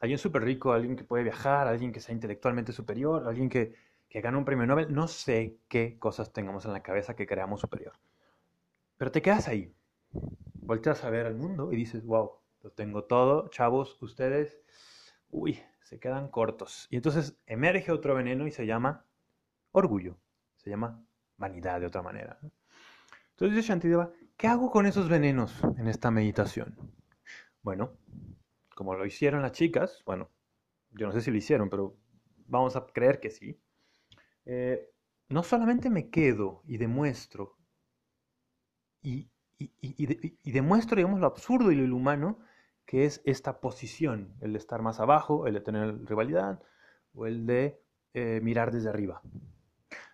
alguien 0.00 0.18
súper 0.18 0.42
rico, 0.44 0.72
alguien 0.72 0.96
que 0.96 1.04
puede 1.04 1.24
viajar, 1.24 1.66
alguien 1.68 1.92
que 1.92 2.00
sea 2.00 2.14
intelectualmente 2.14 2.72
superior, 2.72 3.26
alguien 3.26 3.48
que 3.48 3.74
que 4.08 4.20
gana 4.20 4.38
un 4.38 4.44
premio 4.44 4.66
Nobel, 4.66 4.94
no 4.94 5.08
sé 5.08 5.58
qué 5.68 5.98
cosas 5.98 6.32
tengamos 6.32 6.64
en 6.64 6.72
la 6.72 6.82
cabeza 6.82 7.16
que 7.16 7.26
creamos 7.26 7.60
superior. 7.60 7.92
Pero 8.96 9.10
te 9.10 9.22
quedas 9.22 9.48
ahí. 9.48 9.74
Volteas 10.54 11.04
a 11.04 11.10
ver 11.10 11.26
al 11.26 11.34
mundo 11.34 11.72
y 11.72 11.76
dices, 11.76 12.04
wow, 12.04 12.32
lo 12.62 12.70
tengo 12.70 13.04
todo, 13.04 13.48
chavos, 13.48 14.00
ustedes, 14.02 14.58
uy, 15.30 15.60
se 15.82 15.98
quedan 15.98 16.28
cortos. 16.28 16.88
Y 16.90 16.96
entonces 16.96 17.36
emerge 17.46 17.92
otro 17.92 18.14
veneno 18.14 18.46
y 18.46 18.52
se 18.52 18.66
llama 18.66 19.04
orgullo, 19.72 20.16
se 20.56 20.70
llama 20.70 21.04
vanidad 21.36 21.80
de 21.80 21.86
otra 21.86 22.02
manera. 22.02 22.38
Entonces 23.30 23.56
dice 23.56 23.68
Shantideva, 23.68 24.10
¿qué 24.36 24.46
hago 24.46 24.70
con 24.70 24.86
esos 24.86 25.08
venenos 25.08 25.62
en 25.76 25.88
esta 25.88 26.10
meditación? 26.10 26.74
Bueno, 27.62 27.92
como 28.76 28.94
lo 28.94 29.06
hicieron 29.06 29.40
las 29.40 29.52
chicas, 29.52 30.02
bueno, 30.04 30.30
yo 30.90 31.06
no 31.06 31.12
sé 31.12 31.22
si 31.22 31.30
lo 31.30 31.38
hicieron, 31.38 31.70
pero 31.70 31.96
vamos 32.46 32.76
a 32.76 32.86
creer 32.86 33.20
que 33.20 33.30
sí. 33.30 33.58
Eh, 34.44 34.92
no 35.30 35.42
solamente 35.42 35.88
me 35.88 36.10
quedo 36.10 36.62
y 36.66 36.76
demuestro 36.76 37.56
y, 39.00 39.30
demuestro, 40.44 40.96
digamos, 40.96 41.20
lo 41.20 41.26
absurdo 41.26 41.72
y 41.72 41.76
lo 41.76 41.84
inhumano 41.84 42.38
que 42.84 43.06
es 43.06 43.22
esta 43.24 43.60
posición, 43.60 44.34
el 44.42 44.52
de 44.52 44.58
estar 44.58 44.82
más 44.82 45.00
abajo, 45.00 45.46
el 45.46 45.54
de 45.54 45.60
tener 45.62 46.04
rivalidad 46.04 46.62
o 47.14 47.26
el 47.26 47.46
de 47.46 47.80
eh, 48.12 48.40
mirar 48.42 48.72
desde 48.72 48.90
arriba, 48.90 49.22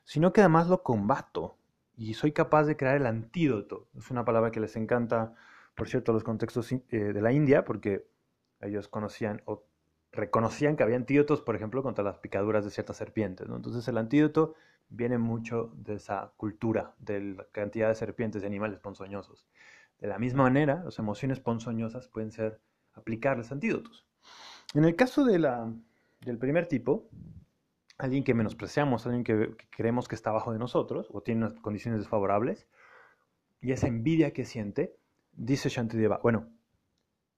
sino 0.05 0.33
que 0.33 0.41
además 0.41 0.69
lo 0.69 0.85
combato 0.85 1.59
y 1.97 2.15
soy 2.15 2.31
capaz 2.31 2.65
de 2.65 2.77
crear 2.77 2.97
el 2.97 3.07
antídoto. 3.07 3.89
Es 3.99 4.11
una 4.13 4.25
palabra 4.25 4.53
que 4.53 4.61
les 4.61 4.77
encanta, 4.77 5.35
por 5.75 5.89
cierto, 5.89 6.13
los 6.13 6.23
contextos 6.23 6.71
eh, 6.71 6.81
de 6.91 7.21
la 7.21 7.33
India, 7.33 7.65
porque 7.65 8.12
ellos 8.63 8.89
conocían 8.89 9.43
o 9.45 9.65
reconocían 10.13 10.77
que 10.77 10.83
había 10.83 10.97
antídotos, 10.97 11.41
por 11.41 11.57
ejemplo, 11.57 11.83
contra 11.83 12.05
las 12.05 12.19
picaduras 12.19 12.65
de 12.65 12.71
ciertas 12.71 12.97
serpientes. 12.97 13.49
Entonces 13.49 13.87
el 13.89 13.99
antídoto 13.99 14.55
viene 14.89 15.19
mucho 15.19 15.73
de 15.75 15.95
esa 15.95 16.33
cultura, 16.37 16.95
de 16.99 17.21
la 17.21 17.47
cantidad 17.51 17.89
de 17.89 17.95
serpientes, 17.95 18.43
de 18.43 18.49
animales 18.49 18.79
ponzoñosos. 18.79 19.47
De 19.99 20.09
la 20.09 20.19
misma 20.19 20.45
manera, 20.45 20.83
las 20.85 20.99
emociones 20.99 21.41
ponzoñosas 21.41 22.09
pueden 22.09 22.31
ser 22.31 22.61
aplicarles 22.95 23.53
antídotos. 23.53 24.07
En 24.75 24.85
el 24.85 24.97
caso 24.97 25.25
de 25.25 25.39
la, 25.39 25.73
del 26.21 26.39
primer 26.39 26.67
tipo, 26.67 27.09
alguien 27.99 28.25
que 28.25 28.35
menospreciamos, 28.35 29.07
alguien 29.07 29.25
que, 29.25 29.57
creemos 29.71 30.09
que 30.09 30.15
está 30.15 30.31
abajo 30.31 30.53
de 30.53 30.59
nosotros 30.59 31.09
o 31.11 31.23
tiene 31.23 31.47
unas 31.47 31.59
condiciones 31.61 32.01
desfavorables, 32.01 32.67
y 33.61 33.73
esa 33.73 33.87
envidia 33.87 34.33
que 34.33 34.45
siente, 34.45 34.97
dice 35.33 35.69
Shantideva, 35.69 36.19
bueno, 36.23 36.49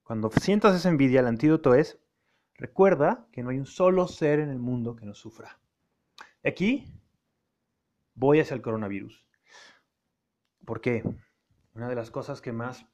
cuando 0.05 0.29
sientas 0.29 0.75
esa 0.75 0.89
envidia, 0.89 1.21
el 1.21 1.25
antídoto 1.25 1.73
es, 1.73 1.99
recuerda 2.53 3.27
que 3.31 3.41
no 3.41 3.49
hay 3.49 3.57
un 3.57 3.65
solo 3.65 4.07
ser 4.07 4.39
en 4.39 4.49
el 4.49 4.59
mundo 4.59 4.95
que 4.95 5.07
no 5.07 5.15
sufra. 5.15 5.59
Aquí 6.43 6.85
voy 8.13 8.39
hacia 8.39 8.53
el 8.53 8.61
coronavirus. 8.61 9.25
¿Por 10.63 10.79
qué? 10.79 11.03
Una 11.73 11.89
de 11.89 11.95
las 11.95 12.11
cosas 12.11 12.39
que 12.39 12.51
más 12.51 12.85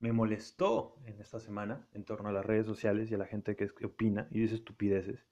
me 0.00 0.12
molestó 0.12 0.96
en 1.04 1.20
esta 1.20 1.38
semana 1.38 1.86
en 1.92 2.04
torno 2.04 2.30
a 2.30 2.32
las 2.32 2.44
redes 2.44 2.66
sociales 2.66 3.08
y 3.10 3.14
a 3.14 3.18
la 3.18 3.26
gente 3.26 3.54
que 3.54 3.86
opina 3.86 4.26
y 4.32 4.40
dice 4.40 4.56
estupideces, 4.56 5.24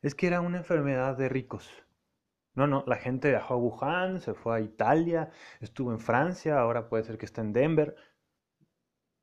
es 0.00 0.14
que 0.14 0.26
era 0.26 0.40
una 0.40 0.56
enfermedad 0.56 1.18
de 1.18 1.28
ricos. 1.28 1.70
No, 2.54 2.66
no, 2.66 2.82
la 2.86 2.96
gente 2.96 3.28
viajó 3.28 3.54
a 3.54 3.56
Wuhan, 3.58 4.20
se 4.22 4.32
fue 4.32 4.56
a 4.56 4.60
Italia, 4.60 5.30
estuvo 5.60 5.92
en 5.92 6.00
Francia, 6.00 6.58
ahora 6.58 6.88
puede 6.88 7.04
ser 7.04 7.18
que 7.18 7.26
esté 7.26 7.42
en 7.42 7.52
Denver. 7.52 7.94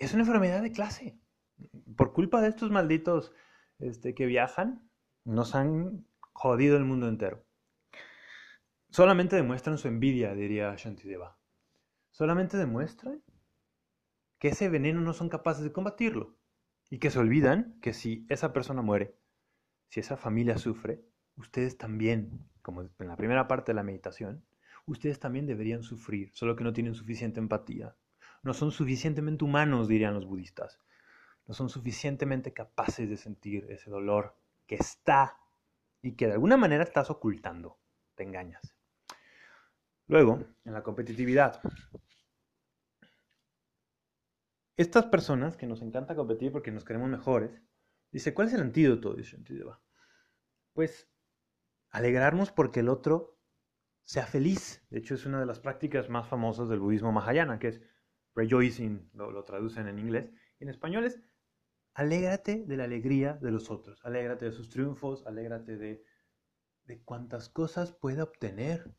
Es 0.01 0.15
una 0.15 0.23
enfermedad 0.23 0.63
de 0.63 0.71
clase. 0.71 1.15
Por 1.95 2.11
culpa 2.11 2.41
de 2.41 2.47
estos 2.47 2.71
malditos 2.71 3.31
este, 3.77 4.15
que 4.15 4.25
viajan, 4.25 4.89
nos 5.25 5.53
han 5.53 6.07
jodido 6.33 6.75
el 6.75 6.85
mundo 6.85 7.07
entero. 7.07 7.45
Solamente 8.89 9.35
demuestran 9.35 9.77
su 9.77 9.87
envidia, 9.87 10.33
diría 10.33 10.73
Shantideva. 10.75 11.37
Solamente 12.09 12.57
demuestran 12.57 13.21
que 14.39 14.47
ese 14.47 14.69
veneno 14.69 15.01
no 15.01 15.13
son 15.13 15.29
capaces 15.29 15.63
de 15.63 15.71
combatirlo 15.71 16.35
y 16.89 16.97
que 16.97 17.11
se 17.11 17.19
olvidan 17.19 17.79
que 17.79 17.93
si 17.93 18.25
esa 18.27 18.53
persona 18.53 18.81
muere, 18.81 19.15
si 19.89 19.99
esa 19.99 20.17
familia 20.17 20.57
sufre, 20.57 21.05
ustedes 21.35 21.77
también, 21.77 22.49
como 22.63 22.81
en 22.81 23.07
la 23.07 23.17
primera 23.17 23.47
parte 23.47 23.71
de 23.71 23.75
la 23.75 23.83
meditación, 23.83 24.43
ustedes 24.87 25.19
también 25.19 25.45
deberían 25.45 25.83
sufrir, 25.83 26.31
solo 26.33 26.55
que 26.55 26.63
no 26.63 26.73
tienen 26.73 26.95
suficiente 26.95 27.39
empatía. 27.39 27.95
No 28.43 28.53
son 28.53 28.71
suficientemente 28.71 29.43
humanos, 29.43 29.87
dirían 29.87 30.13
los 30.13 30.25
budistas. 30.25 30.79
No 31.47 31.53
son 31.53 31.69
suficientemente 31.69 32.53
capaces 32.53 33.09
de 33.09 33.17
sentir 33.17 33.67
ese 33.69 33.89
dolor 33.89 34.35
que 34.65 34.75
está 34.75 35.37
y 36.01 36.15
que 36.15 36.27
de 36.27 36.33
alguna 36.33 36.57
manera 36.57 36.83
estás 36.83 37.09
ocultando. 37.09 37.79
Te 38.15 38.23
engañas. 38.23 38.75
Luego, 40.07 40.43
en 40.65 40.73
la 40.73 40.83
competitividad. 40.83 41.61
Estas 44.77 45.05
personas 45.05 45.57
que 45.57 45.67
nos 45.67 45.81
encanta 45.81 46.15
competir 46.15 46.51
porque 46.51 46.71
nos 46.71 46.83
queremos 46.83 47.09
mejores, 47.09 47.61
dice, 48.11 48.33
¿cuál 48.33 48.47
es 48.47 48.53
el 48.55 48.61
antídoto? 48.61 49.13
Dice 49.13 49.37
Pues 50.73 51.07
alegrarnos 51.91 52.51
porque 52.51 52.79
el 52.79 52.89
otro 52.89 53.37
sea 54.03 54.25
feliz. 54.25 54.85
De 54.89 54.99
hecho, 54.99 55.15
es 55.15 55.25
una 55.25 55.39
de 55.39 55.45
las 55.45 55.59
prácticas 55.59 56.09
más 56.09 56.27
famosas 56.27 56.67
del 56.69 56.79
budismo 56.79 57.11
mahayana, 57.11 57.59
que 57.59 57.67
es 57.67 57.81
rejoicing, 58.35 59.09
lo, 59.13 59.31
lo 59.31 59.43
traducen 59.43 59.87
en 59.87 59.99
inglés. 59.99 60.31
En 60.59 60.69
español 60.69 61.05
es 61.05 61.21
alégrate 61.93 62.63
de 62.65 62.77
la 62.77 62.85
alegría 62.85 63.33
de 63.33 63.51
los 63.51 63.69
otros, 63.69 63.99
alégrate 64.05 64.45
de 64.45 64.51
sus 64.51 64.69
triunfos, 64.69 65.25
alégrate 65.25 65.77
de, 65.77 66.03
de 66.85 67.03
cuántas 67.03 67.49
cosas 67.49 67.91
pueda 67.91 68.23
obtener. 68.23 68.93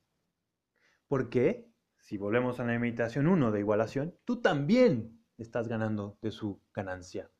Porque, 1.07 1.71
si 1.99 2.17
volvemos 2.17 2.59
a 2.61 2.65
la 2.65 2.79
meditación 2.79 3.27
1 3.27 3.53
de 3.53 3.61
igualación, 3.61 4.19
tú 4.25 4.41
también 4.41 5.25
estás 5.39 5.69
ganando 5.69 6.19
de 6.23 6.31
su 6.31 6.63
ganancia. 6.73 7.31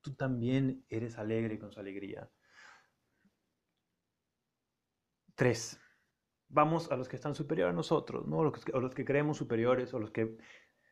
Tú 0.00 0.14
también 0.14 0.84
eres 0.88 1.18
alegre 1.18 1.58
con 1.58 1.72
su 1.72 1.80
alegría. 1.80 2.30
3. 5.34 5.80
Vamos 6.48 6.90
a 6.90 6.96
los 6.96 7.08
que 7.08 7.16
están 7.16 7.34
superiores 7.34 7.72
a 7.72 7.76
nosotros, 7.76 8.26
¿no? 8.26 8.50
que, 8.52 8.72
los 8.72 8.94
que 8.94 9.04
creemos 9.04 9.36
superiores, 9.36 9.92
o 9.94 9.98
los 9.98 10.10
que 10.10 10.36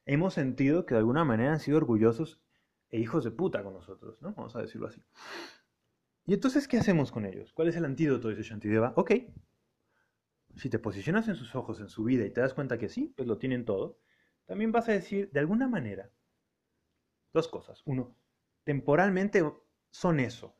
hemos 0.06 0.34
sentido 0.34 0.86
que 0.86 0.94
de 0.94 1.00
alguna 1.00 1.24
manera 1.24 1.52
han 1.52 1.60
sido 1.60 1.76
orgullosos 1.76 2.40
e 2.88 2.98
hijos 2.98 3.24
de 3.24 3.30
puta 3.32 3.62
con 3.62 3.74
nosotros, 3.74 4.20
¿no? 4.22 4.32
Vamos 4.32 4.56
a 4.56 4.62
decirlo 4.62 4.86
así. 4.86 5.04
Y 6.24 6.34
entonces, 6.34 6.66
¿qué 6.66 6.78
hacemos 6.78 7.12
con 7.12 7.26
ellos? 7.26 7.52
¿Cuál 7.52 7.68
es 7.68 7.76
el 7.76 7.84
antídoto? 7.84 8.28
Dice 8.28 8.42
Shantideva. 8.42 8.92
Ok, 8.96 9.12
si 10.56 10.70
te 10.70 10.78
posicionas 10.78 11.28
en 11.28 11.36
sus 11.36 11.54
ojos, 11.54 11.80
en 11.80 11.88
su 11.88 12.04
vida, 12.04 12.24
y 12.24 12.30
te 12.30 12.40
das 12.40 12.54
cuenta 12.54 12.78
que 12.78 12.88
sí, 12.88 13.12
pues 13.16 13.28
lo 13.28 13.38
tienen 13.38 13.64
todo, 13.64 13.98
también 14.46 14.72
vas 14.72 14.88
a 14.88 14.92
decir, 14.92 15.30
de 15.32 15.40
alguna 15.40 15.68
manera, 15.68 16.10
dos 17.32 17.48
cosas. 17.48 17.82
Uno, 17.84 18.16
temporalmente 18.64 19.44
son 19.90 20.18
eso, 20.20 20.56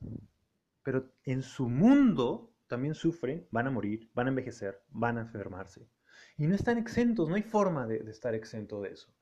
pero 0.82 1.12
en 1.24 1.42
su 1.42 1.68
mundo 1.68 2.54
también 2.66 2.94
sufren, 2.94 3.46
van 3.50 3.68
a 3.68 3.70
morir, 3.70 4.10
van 4.12 4.26
a 4.26 4.30
envejecer, 4.30 4.82
van 4.88 5.18
a 5.18 5.22
enfermarse. 5.22 5.88
Y 6.36 6.46
no 6.46 6.54
están 6.54 6.78
exentos, 6.78 7.28
no 7.28 7.36
hay 7.36 7.42
forma 7.42 7.86
de, 7.86 8.00
de 8.00 8.10
estar 8.10 8.34
exento 8.34 8.80
de 8.82 8.90
eso. 8.90 9.12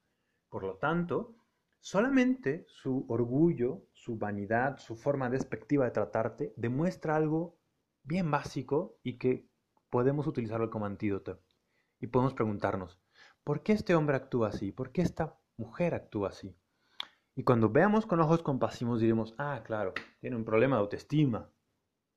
Por 0.55 0.63
lo 0.63 0.77
tanto, 0.77 1.35
solamente 1.81 2.65
su 2.69 3.07
orgullo, 3.09 3.89
su 3.93 4.19
vanidad, 4.19 4.79
su 4.79 4.95
forma 4.95 5.29
despectiva 5.29 5.85
de 5.85 5.91
tratarte 5.91 6.55
demuestra 6.57 7.17
algo 7.17 7.59
bien 8.05 8.31
básico 8.31 9.01
y 9.03 9.19
que 9.19 9.49
podemos 9.91 10.29
utilizarlo 10.29 10.71
como 10.71 10.87
antídoto. 10.87 11.41
Y 11.99 12.07
podemos 12.07 12.35
preguntarnos, 12.35 13.01
¿por 13.43 13.65
qué 13.65 13.73
este 13.73 13.97
hombre 13.97 14.15
actúa 14.15 14.51
así? 14.51 14.71
¿Por 14.71 14.93
qué 14.93 15.03
esta 15.03 15.37
mujer 15.57 15.93
actúa 15.93 16.29
así? 16.29 16.57
Y 17.35 17.43
cuando 17.43 17.71
veamos 17.71 18.07
con 18.07 18.21
ojos 18.21 18.45
compasivos 18.45 19.01
diremos, 19.01 19.35
ah, 19.39 19.61
claro, 19.67 19.93
tiene 20.21 20.37
un 20.37 20.45
problema 20.45 20.77
de 20.77 20.83
autoestima. 20.83 21.51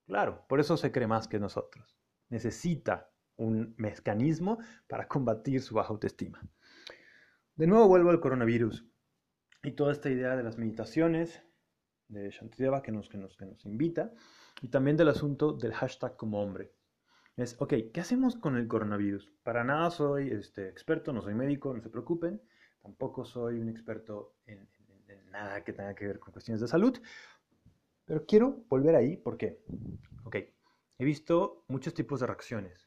Claro, 0.05 0.45
por 0.47 0.59
eso 0.59 0.77
se 0.77 0.91
cree 0.91 1.07
más 1.07 1.27
que 1.27 1.39
nosotros. 1.39 1.97
Necesita 2.29 3.09
un 3.35 3.73
mecanismo 3.79 4.59
para 4.87 5.07
combatir 5.07 5.59
su 5.59 5.73
baja 5.73 5.89
autoestima. 5.89 6.39
De 7.57 7.65
nuevo 7.65 7.87
vuelvo 7.87 8.11
al 8.11 8.19
coronavirus 8.19 8.85
y 9.63 9.71
toda 9.71 9.91
esta 9.91 10.11
idea 10.11 10.35
de 10.35 10.43
las 10.43 10.59
meditaciones 10.59 11.41
de 12.07 12.29
Shantideva 12.29 12.83
que 12.83 12.91
nos, 12.91 13.09
que 13.09 13.17
nos, 13.17 13.35
que 13.35 13.47
nos 13.47 13.65
invita 13.65 14.13
y 14.61 14.67
también 14.67 14.95
del 14.95 15.09
asunto 15.09 15.53
del 15.53 15.73
hashtag 15.73 16.15
como 16.17 16.39
hombre 16.39 16.71
es, 17.35 17.55
ok, 17.59 17.73
¿qué 17.91 17.99
hacemos 17.99 18.35
con 18.35 18.57
el 18.57 18.67
coronavirus? 18.67 19.33
Para 19.41 19.63
nada 19.63 19.89
soy 19.89 20.29
este, 20.29 20.69
experto, 20.69 21.11
no 21.13 21.23
soy 21.23 21.33
médico, 21.33 21.73
no 21.73 21.81
se 21.81 21.89
preocupen, 21.89 22.39
tampoco 22.83 23.25
soy 23.25 23.59
un 23.59 23.69
experto 23.69 24.35
en, 24.45 24.69
nada 25.31 25.63
que 25.63 25.73
tenga 25.73 25.95
que 25.95 26.05
ver 26.05 26.19
con 26.19 26.31
cuestiones 26.33 26.61
de 26.61 26.67
salud, 26.67 26.95
pero 28.05 28.23
quiero 28.27 28.65
volver 28.69 28.95
ahí, 28.95 29.17
¿por 29.17 29.35
qué? 29.35 29.63
Ok, 30.25 30.35
he 30.99 31.05
visto 31.05 31.65
muchos 31.69 31.95
tipos 31.95 32.19
de 32.19 32.27
reacciones. 32.27 32.86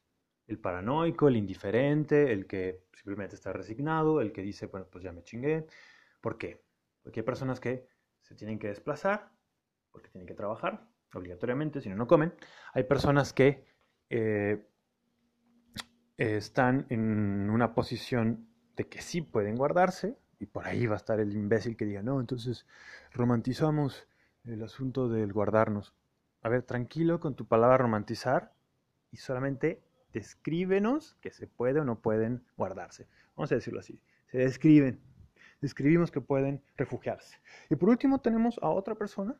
El 0.51 0.59
paranoico, 0.59 1.29
el 1.29 1.37
indiferente, 1.37 2.33
el 2.33 2.45
que 2.49 2.83
simplemente 2.93 3.37
está 3.37 3.53
resignado, 3.53 4.21
el 4.21 4.33
que 4.33 4.43
dice, 4.43 4.67
bueno, 4.67 4.89
pues 4.91 5.05
ya 5.05 5.13
me 5.13 5.23
chingué. 5.23 5.65
¿Por 6.21 6.39
qué? 6.39 6.61
Porque 7.05 7.21
hay 7.21 7.25
personas 7.25 7.61
que 7.61 7.87
se 8.21 8.35
tienen 8.35 8.59
que 8.59 8.67
desplazar, 8.67 9.31
porque 9.93 10.09
tienen 10.09 10.27
que 10.27 10.35
trabajar 10.35 10.89
obligatoriamente, 11.15 11.81
si 11.81 11.89
no, 11.89 11.95
no 11.95 12.09
comen. 12.09 12.35
Hay 12.75 12.83
personas 12.83 13.33
que 13.33 13.65
eh, 14.09 14.67
están 16.17 16.85
en 16.89 17.49
una 17.49 17.73
posición 17.73 18.49
de 18.75 18.89
que 18.89 19.03
sí 19.03 19.23
pueden 19.23 19.55
guardarse, 19.55 20.19
Y 20.41 20.47
por 20.47 20.67
ahí 20.67 20.85
va 20.87 20.95
a 20.95 20.97
estar 20.97 21.21
el 21.21 21.33
imbécil 21.37 21.77
que 21.77 21.85
diga, 21.85 22.03
no, 22.03 22.19
entonces 22.19 22.67
romantizamos 23.13 24.09
el 24.45 24.65
asunto 24.65 25.09
del 25.09 25.33
guardarnos. 25.33 25.95
A 26.43 26.49
ver, 26.49 26.65
tranquilo 26.65 27.21
con 27.21 27.37
tu 27.37 27.47
palabra 27.47 27.77
romantizar 27.77 28.53
y 29.13 29.19
solamente 29.19 29.81
descríbenos 30.13 31.17
que 31.21 31.31
se 31.31 31.47
puede 31.47 31.81
o 31.81 31.85
no 31.85 32.01
pueden 32.01 32.45
guardarse. 32.57 33.07
Vamos 33.37 33.53
a 33.53 33.57
decirlo 33.57 33.81
así. 33.81 34.01
Se 34.31 34.39
describen. 34.39 35.01
Describimos 35.61 36.11
que 36.11 36.21
pueden 36.21 36.63
refugiarse. 36.77 37.39
Y 37.69 37.77
por 37.77 37.91
último 37.91 38.21
tenemos 38.21 38.59
a 38.63 38.71
otra 38.71 38.95
persona 38.95 39.37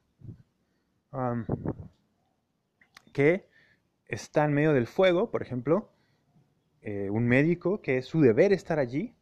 que 3.13 3.49
está 4.07 4.45
en 4.45 4.53
medio 4.53 4.73
del 4.73 4.87
fuego, 4.87 5.31
por 5.31 5.43
ejemplo, 5.43 5.91
eh, 6.83 7.11
un 7.11 7.27
médico 7.27 7.81
que 7.81 7.99
es 7.99 8.07
su 8.07 8.21
deber 8.21 8.53
estar 8.53 8.79
allí, 8.79 9.15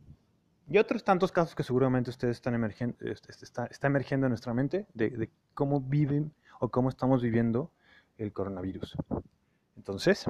y 0.71 0.77
otros 0.77 1.03
tantos 1.03 1.33
casos 1.33 1.55
que 1.55 1.63
seguramente 1.63 2.11
ustedes 2.11 2.37
están 2.37 2.55
emergiendo, 2.55 2.97
está, 3.01 3.67
está 3.67 3.87
emergiendo 3.87 4.27
en 4.27 4.31
nuestra 4.31 4.53
mente 4.53 4.87
de 4.93 5.31
cómo 5.55 5.81
viven 5.81 6.35
o 6.61 6.69
cómo 6.69 6.91
estamos 6.91 7.23
viviendo 7.23 7.71
el 8.19 8.33
coronavirus. 8.33 8.97
Entonces, 9.77 10.27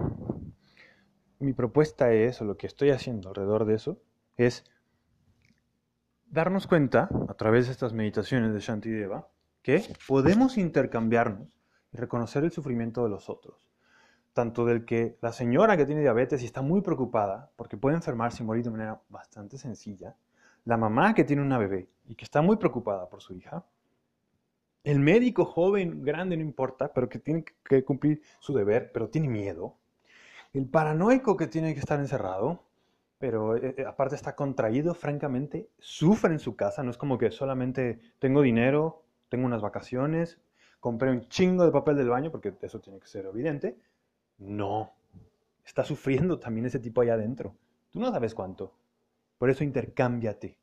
mi 1.41 1.53
propuesta 1.53 2.13
es, 2.13 2.41
o 2.41 2.45
lo 2.45 2.57
que 2.57 2.67
estoy 2.67 2.91
haciendo 2.91 3.29
alrededor 3.29 3.65
de 3.65 3.75
eso, 3.75 4.01
es 4.37 4.65
darnos 6.27 6.67
cuenta, 6.67 7.09
a 7.29 7.35
través 7.35 7.67
de 7.67 7.73
estas 7.73 7.93
meditaciones 7.93 8.53
de 8.53 8.61
Shantideva, 8.61 9.29
que 9.63 9.83
podemos 10.07 10.59
intercambiarnos 10.59 11.49
y 11.93 11.97
reconocer 11.97 12.45
el 12.45 12.53
sufrimiento 12.53 13.03
de 13.03 13.11
los 13.11 13.29
otros. 13.31 13.57
Tanto 14.33 14.65
del 14.65 14.85
que 14.85 15.19
la 15.21 15.33
señora 15.33 15.77
que 15.77 15.87
tiene 15.87 16.03
diabetes 16.03 16.43
y 16.43 16.47
está 16.47 16.63
muy 16.63 16.81
preocupada 16.81 17.51
porque 17.57 17.77
puede 17.77 17.97
enfermarse 17.97 18.43
y 18.43 18.47
morir 18.47 18.65
de 18.65 18.71
manera 18.71 19.01
bastante 19.09 19.59
sencilla, 19.59 20.17
la 20.65 20.77
mamá 20.77 21.15
que 21.15 21.25
tiene 21.25 21.43
una 21.43 21.59
bebé 21.59 21.89
y 22.07 22.15
que 22.15 22.25
está 22.25 22.43
muy 22.43 22.57
preocupada 22.57 23.09
por 23.09 23.23
su 23.23 23.35
hija, 23.35 23.65
el 24.85 25.01
médico 25.01 25.45
joven, 25.45 26.03
grande, 26.03 26.37
no 26.37 26.43
importa, 26.43 26.93
pero 26.93 27.09
que 27.09 27.19
tiene 27.19 27.45
que 27.65 27.85
cumplir 27.85 28.23
su 28.39 28.55
deber, 28.55 28.93
pero 28.93 29.09
tiene 29.09 29.29
miedo, 29.29 29.78
el 30.53 30.67
paranoico 30.67 31.37
que 31.37 31.47
tiene 31.47 31.75
que 31.75 31.81
estar 31.81 31.99
encerrado, 32.01 32.65
pero 33.19 33.57
eh, 33.57 33.75
eh, 33.77 33.85
aparte 33.87 34.15
está 34.15 34.35
contraído, 34.35 34.95
francamente, 34.95 35.69
sufre 35.79 36.33
en 36.33 36.39
su 36.39 36.57
casa, 36.57 36.83
no 36.83 36.91
es 36.91 36.97
como 36.97 37.19
que 37.19 37.31
solamente 37.31 37.99
tengo 38.19 38.43
dinero, 38.43 39.03
tengo 39.29 39.47
unas 39.47 39.61
vacaciones, 39.61 40.41
compré 40.81 41.11
un 41.11 41.29
chingo 41.29 41.65
de 41.65 41.73
papel 41.73 41.97
del 41.97 42.09
baño, 42.09 42.31
porque 42.31 42.55
eso 42.63 42.81
tiene 42.81 43.01
que 43.01 43.09
ser 43.09 43.27
evidente. 43.27 43.79
No, 44.39 44.93
está 45.65 45.85
sufriendo 45.85 46.39
también 46.39 46.67
ese 46.67 46.79
tipo 46.79 47.01
allá 47.01 47.15
adentro. 47.15 47.55
Tú 47.91 48.01
no 48.01 48.11
sabes 48.11 48.35
cuánto. 48.35 48.73
Por 49.37 49.51
eso 49.51 49.65
intercámbiate. 49.65 50.57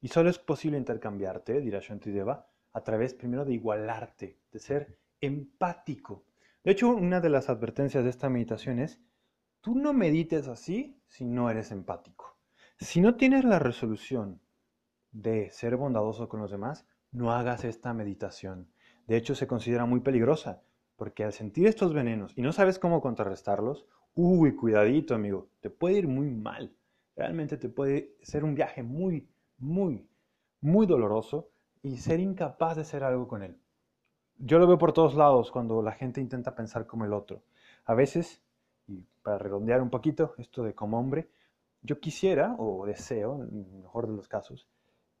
Y 0.00 0.08
solo 0.08 0.30
es 0.30 0.38
posible 0.38 0.78
intercambiarte, 0.78 1.60
dirá 1.60 1.78
Shantideva, 1.80 2.48
a 2.72 2.80
través 2.82 3.14
primero 3.14 3.44
de 3.44 3.52
igualarte, 3.52 4.38
de 4.50 4.58
ser 4.58 4.98
empático. 5.20 6.24
De 6.64 6.72
hecho, 6.72 6.88
una 6.88 7.20
de 7.20 7.28
las 7.28 7.48
advertencias 7.48 8.02
de 8.02 8.10
esta 8.10 8.28
meditación 8.28 8.78
es 8.78 9.00
Tú 9.62 9.76
no 9.76 9.92
medites 9.92 10.48
así 10.48 11.00
si 11.06 11.24
no 11.24 11.48
eres 11.48 11.70
empático. 11.70 12.36
Si 12.80 13.00
no 13.00 13.14
tienes 13.14 13.44
la 13.44 13.60
resolución 13.60 14.40
de 15.12 15.52
ser 15.52 15.76
bondadoso 15.76 16.28
con 16.28 16.40
los 16.40 16.50
demás, 16.50 16.84
no 17.12 17.30
hagas 17.30 17.62
esta 17.62 17.94
meditación. 17.94 18.66
De 19.06 19.16
hecho, 19.16 19.36
se 19.36 19.46
considera 19.46 19.86
muy 19.86 20.00
peligrosa, 20.00 20.64
porque 20.96 21.22
al 21.22 21.32
sentir 21.32 21.68
estos 21.68 21.94
venenos 21.94 22.36
y 22.36 22.42
no 22.42 22.50
sabes 22.50 22.80
cómo 22.80 23.00
contrarrestarlos, 23.00 23.86
uy, 24.16 24.56
cuidadito, 24.56 25.14
amigo, 25.14 25.46
te 25.60 25.70
puede 25.70 25.98
ir 25.98 26.08
muy 26.08 26.28
mal. 26.28 26.74
Realmente 27.14 27.56
te 27.56 27.68
puede 27.68 28.16
ser 28.20 28.42
un 28.42 28.56
viaje 28.56 28.82
muy, 28.82 29.28
muy, 29.58 30.08
muy 30.60 30.86
doloroso 30.86 31.50
y 31.84 31.98
ser 31.98 32.18
incapaz 32.18 32.74
de 32.74 32.82
hacer 32.82 33.04
algo 33.04 33.28
con 33.28 33.44
él. 33.44 33.56
Yo 34.38 34.58
lo 34.58 34.66
veo 34.66 34.78
por 34.78 34.92
todos 34.92 35.14
lados 35.14 35.52
cuando 35.52 35.82
la 35.82 35.92
gente 35.92 36.20
intenta 36.20 36.56
pensar 36.56 36.84
como 36.84 37.04
el 37.04 37.12
otro. 37.12 37.44
A 37.84 37.94
veces 37.94 38.41
y 38.86 39.04
para 39.22 39.38
redondear 39.38 39.80
un 39.80 39.90
poquito 39.90 40.34
esto 40.38 40.62
de 40.62 40.74
como 40.74 40.98
hombre, 40.98 41.28
yo 41.82 42.00
quisiera 42.00 42.54
o 42.58 42.86
deseo, 42.86 43.42
en 43.42 43.66
el 43.72 43.82
mejor 43.82 44.06
de 44.06 44.14
los 44.14 44.28
casos, 44.28 44.68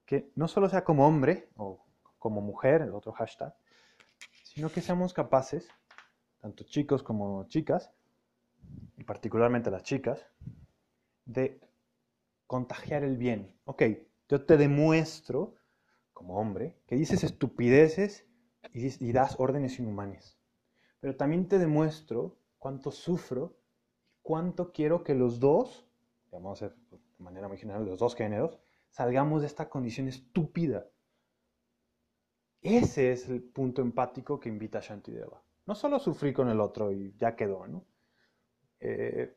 que 0.06 0.30
no 0.36 0.48
solo 0.48 0.68
sea 0.68 0.84
como 0.84 1.06
hombre 1.06 1.48
o 1.56 1.84
como 2.18 2.40
mujer, 2.40 2.82
el 2.82 2.94
otro 2.94 3.12
hashtag, 3.12 3.54
sino 4.44 4.70
que 4.70 4.80
seamos 4.80 5.12
capaces, 5.12 5.68
tanto 6.40 6.64
chicos 6.64 7.02
como 7.02 7.44
chicas, 7.48 7.92
y 8.96 9.04
particularmente 9.04 9.70
las 9.70 9.82
chicas, 9.82 10.24
de 11.24 11.60
contagiar 12.46 13.02
el 13.02 13.16
bien. 13.16 13.56
Ok, 13.64 13.82
yo 14.28 14.44
te 14.44 14.56
demuestro, 14.56 15.56
como 16.12 16.36
hombre, 16.36 16.76
que 16.86 16.96
dices 16.96 17.24
estupideces 17.24 18.26
y, 18.72 19.04
y 19.04 19.12
das 19.12 19.36
órdenes 19.38 19.78
inhumanas. 19.78 20.38
Pero 21.00 21.16
también 21.16 21.48
te 21.48 21.58
demuestro 21.58 22.36
cuánto 22.62 22.92
sufro 22.92 23.56
cuánto 24.22 24.72
quiero 24.72 25.02
que 25.02 25.14
los 25.14 25.40
dos, 25.40 25.84
vamos 26.30 26.62
a 26.62 26.68
de 26.68 26.74
manera 27.18 27.48
muy 27.48 27.58
general, 27.58 27.84
los 27.84 27.98
dos 27.98 28.14
géneros, 28.14 28.56
salgamos 28.88 29.40
de 29.40 29.48
esta 29.48 29.68
condición 29.68 30.06
estúpida. 30.06 30.86
Ese 32.60 33.10
es 33.10 33.28
el 33.28 33.42
punto 33.42 33.82
empático 33.82 34.38
que 34.38 34.48
invita 34.48 34.78
a 34.78 34.80
Shantideva. 34.80 35.42
No 35.66 35.74
solo 35.74 35.98
sufrir 35.98 36.32
con 36.32 36.48
el 36.48 36.60
otro 36.60 36.92
y 36.92 37.12
ya 37.16 37.34
quedó, 37.34 37.66
¿no? 37.66 37.84
Eh, 38.78 39.34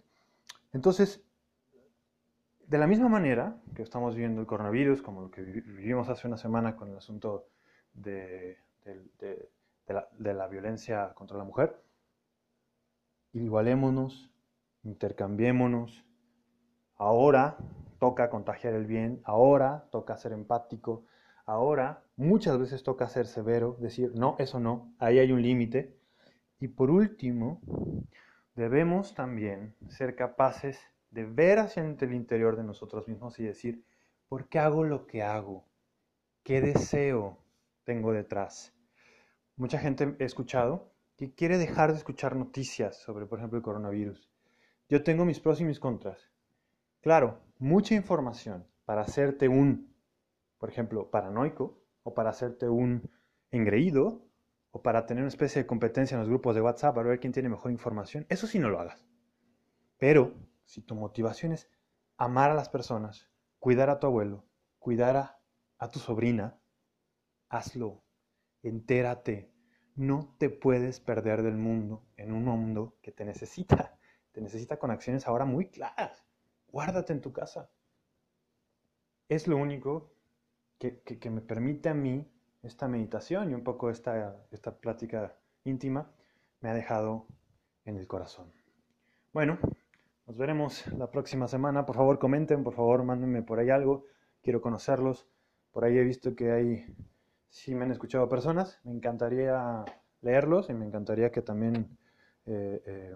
entonces, 0.73 1.23
de 2.67 2.77
la 2.77 2.85
misma 2.85 3.09
manera 3.09 3.59
que 3.75 3.81
estamos 3.81 4.13
viviendo 4.13 4.41
el 4.41 4.47
coronavirus, 4.47 5.01
como 5.01 5.21
lo 5.21 5.31
que 5.31 5.41
vivimos 5.41 6.09
hace 6.09 6.27
una 6.27 6.37
semana 6.37 6.75
con 6.75 6.89
el 6.89 6.97
asunto 6.97 7.49
de 7.93 8.59
la 9.87 10.47
violencia 10.47 11.13
contra 11.15 11.37
la 11.37 11.43
mujer, 11.43 11.81
igualémonos, 13.43 14.31
intercambiémonos. 14.83 16.05
Ahora 16.95 17.57
toca 17.99 18.29
contagiar 18.29 18.73
el 18.73 18.85
bien, 18.85 19.21
ahora 19.23 19.87
toca 19.91 20.17
ser 20.17 20.31
empático, 20.31 21.05
ahora 21.45 22.03
muchas 22.15 22.57
veces 22.57 22.83
toca 22.83 23.09
ser 23.09 23.27
severo, 23.27 23.77
decir, 23.79 24.11
no, 24.15 24.35
eso 24.39 24.59
no, 24.59 24.93
ahí 24.99 25.19
hay 25.19 25.31
un 25.31 25.41
límite. 25.41 25.97
Y 26.59 26.69
por 26.69 26.89
último, 26.89 27.61
debemos 28.55 29.13
también 29.13 29.75
ser 29.89 30.15
capaces 30.15 30.79
de 31.11 31.25
ver 31.25 31.59
hacia 31.59 31.83
el 31.83 32.13
interior 32.13 32.55
de 32.55 32.63
nosotros 32.63 33.07
mismos 33.07 33.39
y 33.39 33.43
decir, 33.43 33.83
¿por 34.29 34.47
qué 34.47 34.59
hago 34.59 34.83
lo 34.83 35.07
que 35.07 35.23
hago? 35.23 35.65
¿Qué 36.43 36.61
deseo 36.61 37.37
tengo 37.83 38.13
detrás? 38.13 38.73
Mucha 39.57 39.79
gente 39.79 40.15
he 40.19 40.25
escuchado 40.25 40.94
que 41.17 41.33
quiere 41.33 41.57
dejar 41.57 41.91
de 41.91 41.97
escuchar 41.97 42.35
noticias 42.35 42.97
sobre, 42.97 43.25
por 43.25 43.39
ejemplo, 43.39 43.57
el 43.57 43.63
coronavirus. 43.63 44.29
Yo 44.89 45.03
tengo 45.03 45.25
mis 45.25 45.39
pros 45.39 45.61
y 45.61 45.65
mis 45.65 45.79
contras. 45.79 46.31
Claro, 47.01 47.41
mucha 47.57 47.95
información 47.95 48.67
para 48.85 49.01
hacerte 49.01 49.47
un, 49.47 49.95
por 50.57 50.69
ejemplo, 50.69 51.09
paranoico, 51.09 51.81
o 52.03 52.13
para 52.13 52.29
hacerte 52.29 52.69
un 52.69 53.09
engreído, 53.49 54.25
o 54.71 54.81
para 54.81 55.05
tener 55.05 55.23
una 55.23 55.29
especie 55.29 55.61
de 55.61 55.67
competencia 55.67 56.15
en 56.15 56.19
los 56.19 56.29
grupos 56.29 56.53
de 56.53 56.61
WhatsApp 56.61 56.95
para 56.95 57.09
ver 57.09 57.19
quién 57.19 57.33
tiene 57.33 57.49
mejor 57.49 57.71
información. 57.71 58.25
Eso 58.29 58.45
sí 58.45 58.59
no 58.59 58.69
lo 58.69 58.79
hagas. 58.79 59.07
Pero 59.97 60.33
si 60.65 60.81
tu 60.81 60.95
motivación 60.95 61.53
es 61.53 61.69
amar 62.17 62.51
a 62.51 62.55
las 62.55 62.69
personas, 62.69 63.29
cuidar 63.59 63.89
a 63.89 63.99
tu 63.99 64.07
abuelo, 64.07 64.45
cuidar 64.77 65.15
a, 65.15 65.39
a 65.77 65.89
tu 65.89 65.99
sobrina, 65.99 66.59
hazlo. 67.49 68.03
Entérate, 68.61 69.54
no 69.95 70.35
te 70.37 70.49
puedes 70.49 70.99
perder 70.99 71.41
del 71.41 71.57
mundo 71.57 72.03
en 72.17 72.33
un 72.33 72.45
mundo 72.45 72.97
que 73.01 73.11
te 73.11 73.25
necesita. 73.25 73.97
Te 74.31 74.41
necesita 74.41 74.77
con 74.77 74.91
acciones 74.91 75.27
ahora 75.27 75.45
muy 75.45 75.69
claras. 75.69 76.25
Guárdate 76.67 77.13
en 77.13 77.21
tu 77.21 77.31
casa. 77.31 77.69
Es 79.29 79.47
lo 79.47 79.57
único 79.57 80.11
que, 80.77 81.29
me 81.29 81.41
permite 81.41 81.89
a 81.89 81.93
mí 81.93 82.29
esta 82.61 82.87
meditación 82.87 83.51
y 83.51 83.53
un 83.53 83.63
poco 83.63 83.89
esta, 83.89 84.45
esta 84.51 84.77
plática 84.77 85.37
íntima 85.63 86.11
me 86.59 86.69
ha 86.69 86.73
dejado 86.73 87.27
en 87.85 87.97
el 87.97 88.07
corazón. 88.07 88.51
Bueno, 89.31 89.57
nos 90.27 90.37
veremos 90.37 90.85
la 90.87 91.09
próxima 91.09 91.47
semana. 91.47 91.85
Por 91.85 91.95
favor, 91.95 92.19
comenten, 92.19 92.63
por 92.63 92.73
favor, 92.73 93.03
mándenme 93.03 93.41
por 93.41 93.59
ahí 93.59 93.69
algo. 93.69 94.05
Quiero 94.41 94.61
conocerlos. 94.61 95.27
Por 95.71 95.85
ahí 95.85 95.97
he 95.97 96.03
visto 96.03 96.35
que 96.35 96.51
hay 96.51 96.85
si 97.55 97.73
me 97.73 97.85
han 97.85 97.91
escuchado 97.91 98.27
personas, 98.27 98.81
me 98.83 98.91
encantaría 98.91 99.85
leerlos 100.21 100.69
y 100.69 100.73
me 100.73 100.85
encantaría 100.85 101.31
que 101.31 101.41
también 101.41 101.97
eh, 102.45 102.83
eh, 102.85 103.15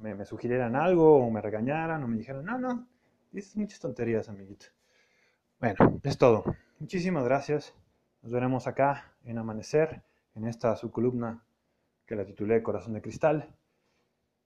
me, 0.00 0.24
sugirieran 0.24 0.74
algo 0.74 1.18
o 1.18 1.30
me 1.30 1.42
regañaran 1.42 2.02
o 2.02 2.08
me 2.08 2.16
dijeran, 2.16 2.46
no, 2.46 2.58
no, 2.58 2.88
dices 3.32 3.54
muchas 3.54 3.78
tonterías, 3.78 4.30
amiguito. 4.30 4.64
Bueno, 5.60 6.00
es 6.02 6.16
todo. 6.16 6.44
Muchísimas 6.78 7.24
gracias. 7.24 7.74
Nos 8.22 8.32
veremos 8.32 8.66
acá 8.66 9.12
en 9.24 9.36
Amanecer, 9.36 10.02
en 10.34 10.46
esta 10.46 10.74
subcolumna 10.74 11.44
que 12.06 12.16
la 12.16 12.24
titulé 12.24 12.62
Corazón 12.62 12.94
de 12.94 13.02
Cristal. 13.02 13.54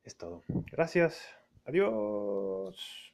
Es 0.02 0.16
todo. 0.16 0.42
Gracias. 0.72 1.20
Adiós. 1.64 3.09